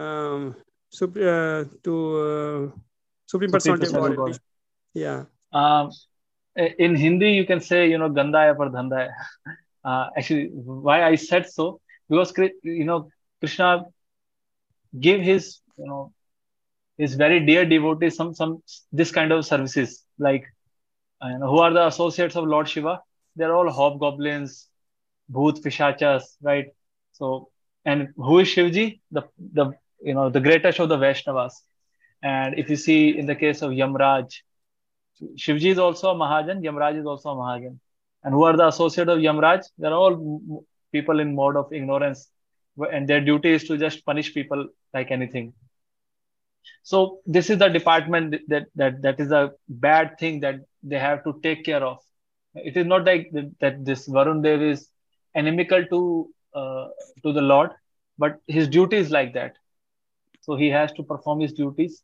[0.02, 0.56] um,
[0.90, 1.94] sup- uh, to
[2.26, 2.80] uh,
[3.28, 4.32] supreme personality of Personality of God?
[4.32, 4.40] God.
[4.94, 5.24] Yeah.
[5.54, 5.92] Um,
[6.86, 9.54] in Hindi, you can say, you know, ganda hai par dhanda hai.
[9.84, 13.10] Uh, actually, why I said so because you know
[13.40, 13.86] Krishna
[15.00, 16.14] gave his you know
[16.98, 18.62] his very dear devotees some some
[18.92, 20.46] this kind of services like
[21.24, 23.02] uh, you know, who are the associates of Lord Shiva?
[23.36, 24.68] They're all hobgoblins,
[25.32, 26.68] bhoot pishachas, right?
[27.14, 27.50] So
[27.86, 29.00] and who is Shivji?
[29.12, 29.24] The
[29.54, 29.72] the
[30.02, 31.54] you know the greatest of the Vaishnavas.
[32.24, 34.42] And if you see in the case of Yamraj,
[35.36, 37.80] Shivji is also a Mahajan, Yamraj is also a Mahajan.
[38.28, 39.64] And who are the associate of Yamraj?
[39.78, 42.30] They're all people in mode of ignorance,
[42.78, 45.54] and their duty is to just punish people like anything.
[46.84, 51.24] So this is the department that that that is a bad thing that they have
[51.24, 52.00] to take care of.
[52.56, 54.90] It is not like that, this Varun Dev is
[55.34, 56.88] inimical to uh,
[57.24, 57.72] to the Lord,
[58.18, 59.56] but his duty is like that.
[60.42, 62.04] So he has to perform his duties.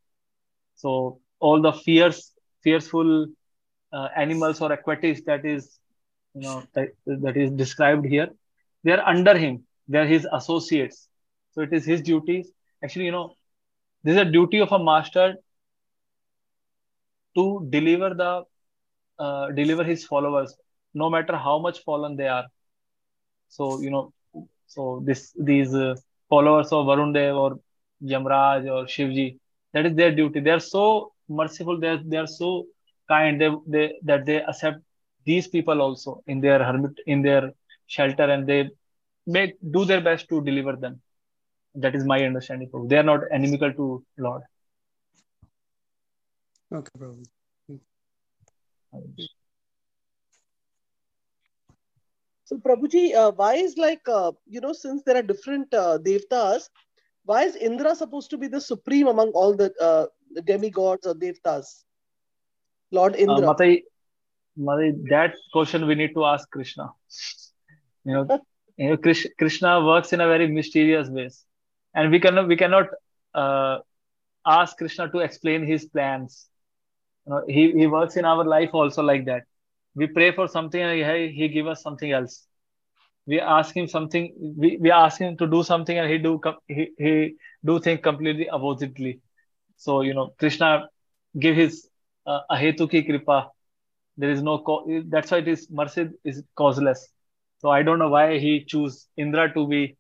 [0.75, 2.31] So all the fierce,
[2.63, 3.27] fearful
[3.91, 5.79] uh, animals or aquatics that is,
[6.33, 8.29] you know, that, that is described here,
[8.83, 9.63] they are under him.
[9.87, 11.07] They are his associates.
[11.51, 12.51] So it is his duties.
[12.83, 13.35] Actually, you know,
[14.03, 15.35] this is a duty of a master
[17.35, 18.43] to deliver the
[19.19, 20.55] uh, deliver his followers,
[20.93, 22.45] no matter how much fallen they are.
[23.49, 24.13] So you know,
[24.67, 25.95] so this these uh,
[26.29, 27.59] followers of Varun Dev or
[28.03, 29.37] Yamraj or Shivji,
[29.73, 30.39] that is their duty.
[30.39, 31.79] They are so merciful.
[31.79, 32.65] They are, they are so
[33.07, 33.39] kind.
[33.39, 34.79] They, they that they accept
[35.25, 37.51] these people also in their hermit in their
[37.87, 38.69] shelter, and they
[39.25, 41.01] make do their best to deliver them.
[41.75, 42.69] That is my understanding.
[42.69, 42.89] Prabhu.
[42.89, 44.43] They are not inimical to Lord.
[46.71, 47.23] Okay, Prabhu.
[52.45, 56.69] So Prabhuji, uh, why is like uh, you know since there are different uh, devtas,
[57.25, 60.05] why is Indra supposed to be the supreme among all the, uh,
[60.43, 61.83] demigods or devtas?
[62.91, 63.47] Lord Uh, Indra.
[63.47, 63.83] Matai,
[64.55, 66.91] Matai, that question we need to ask Krishna.
[68.05, 68.39] You know,
[68.77, 71.45] you know, Krish, Krishna works in a very mysterious ways,
[71.95, 72.87] and we cannot we cannot
[73.33, 73.79] uh,
[74.45, 76.47] ask Krishna to explain his plans.
[77.25, 79.43] You know, he he works in our life also like that.
[79.95, 82.45] We pray for something and he, he give us something else.
[83.25, 84.33] We ask him something.
[84.57, 88.49] We, we ask him to do something and he do he, he do things completely
[88.49, 89.21] oppositely.
[89.77, 90.89] So you know, Krishna
[91.39, 91.87] give his
[92.25, 93.49] uh, ahetuki kripa.
[94.17, 97.07] There is no co- that's why it is mercy is causeless.
[97.59, 99.97] So I don't know why he choose Indra to be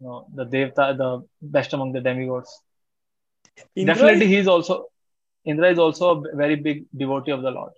[0.00, 2.62] you know, the devta, the best among the demigods.
[3.76, 4.86] Indra Definitely, is- he is also
[5.44, 7.72] Indra is also a very big devotee of the Lord.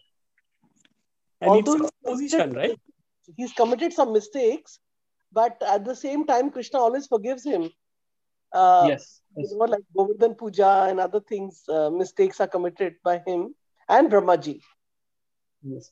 [1.41, 2.73] and it's Although a position, right?
[3.37, 4.79] he's committed some mistakes,
[5.33, 7.71] but at the same time, Krishna always forgives him.
[8.53, 9.21] Uh, yes.
[9.37, 9.47] yes.
[9.51, 13.55] You know, like Govardhan Puja and other things, uh, mistakes are committed by him
[13.89, 14.61] and Brahmaji.
[15.63, 15.91] Yes.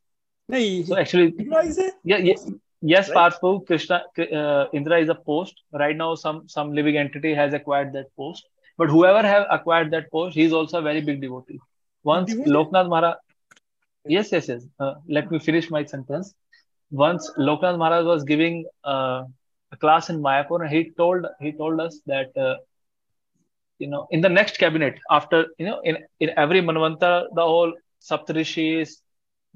[0.49, 2.47] No, So actually, Indra is a yeah, yes,
[2.81, 3.17] yes, Right.
[3.17, 5.63] Parthu, Krishna, uh, Indra is a post.
[5.73, 8.47] Right now, some some living entity has acquired that post.
[8.79, 11.59] But whoever have acquired that post, he is also a very big devotee.
[12.05, 12.51] Once Devotee?
[12.51, 13.17] Loknath Maharaj,
[14.07, 14.65] yes, yes, yes.
[14.79, 16.35] Uh, let me finish my sentence.
[16.91, 19.23] Once Loknath Maharaj was giving uh,
[19.73, 22.57] a class in Mayapur, and he told he told us that uh,
[23.79, 27.73] you know in the next cabinet after you know in in every Manvanta, the whole
[28.01, 29.01] Saptarishis,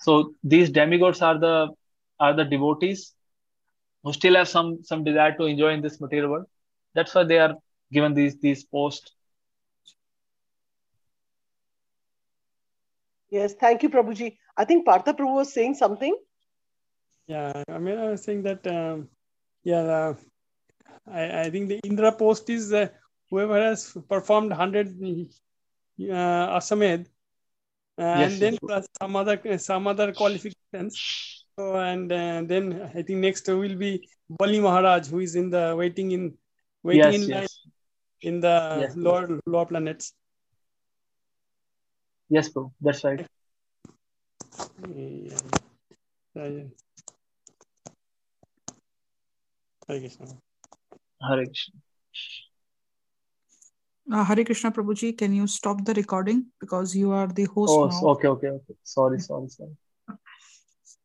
[0.00, 1.68] So these demigods are the
[2.20, 3.14] are the devotees
[4.02, 6.46] who still have some some desire to enjoy in this material world.
[6.94, 7.54] That's why they are
[7.92, 9.12] given these these posts.
[13.30, 14.38] Yes, thank you, Prabhuji.
[14.56, 16.16] I think Partha Prabhu was saying something.
[17.26, 19.08] Yeah, I mean, I was saying that, um,
[19.64, 20.14] yeah, uh,
[21.06, 22.88] I, I think the Indra post is uh,
[23.30, 27.06] whoever has performed 100 uh, Aswamed,
[27.98, 28.58] uh, Yes, and then yes.
[28.66, 31.44] plus some other some other qualifications.
[31.58, 35.74] So, and uh, then I think next will be Bali Maharaj, who is in the
[35.76, 36.38] waiting in
[36.82, 37.48] waiting Yes, in line
[38.22, 40.12] in the lower lower planets.
[42.28, 42.72] yes, bro.
[42.80, 43.26] That's right.
[44.94, 45.38] Yeah.
[46.34, 46.64] Yeah.
[49.88, 50.26] Hare Krishna.
[51.28, 51.74] Hare Krishna.
[54.10, 57.86] Uh, Hare Krishna Prabhuji, can you stop the recording because you are the host Oh,
[57.86, 58.08] now?
[58.12, 58.74] okay, okay, okay.
[58.82, 59.76] Sorry, sorry, sorry.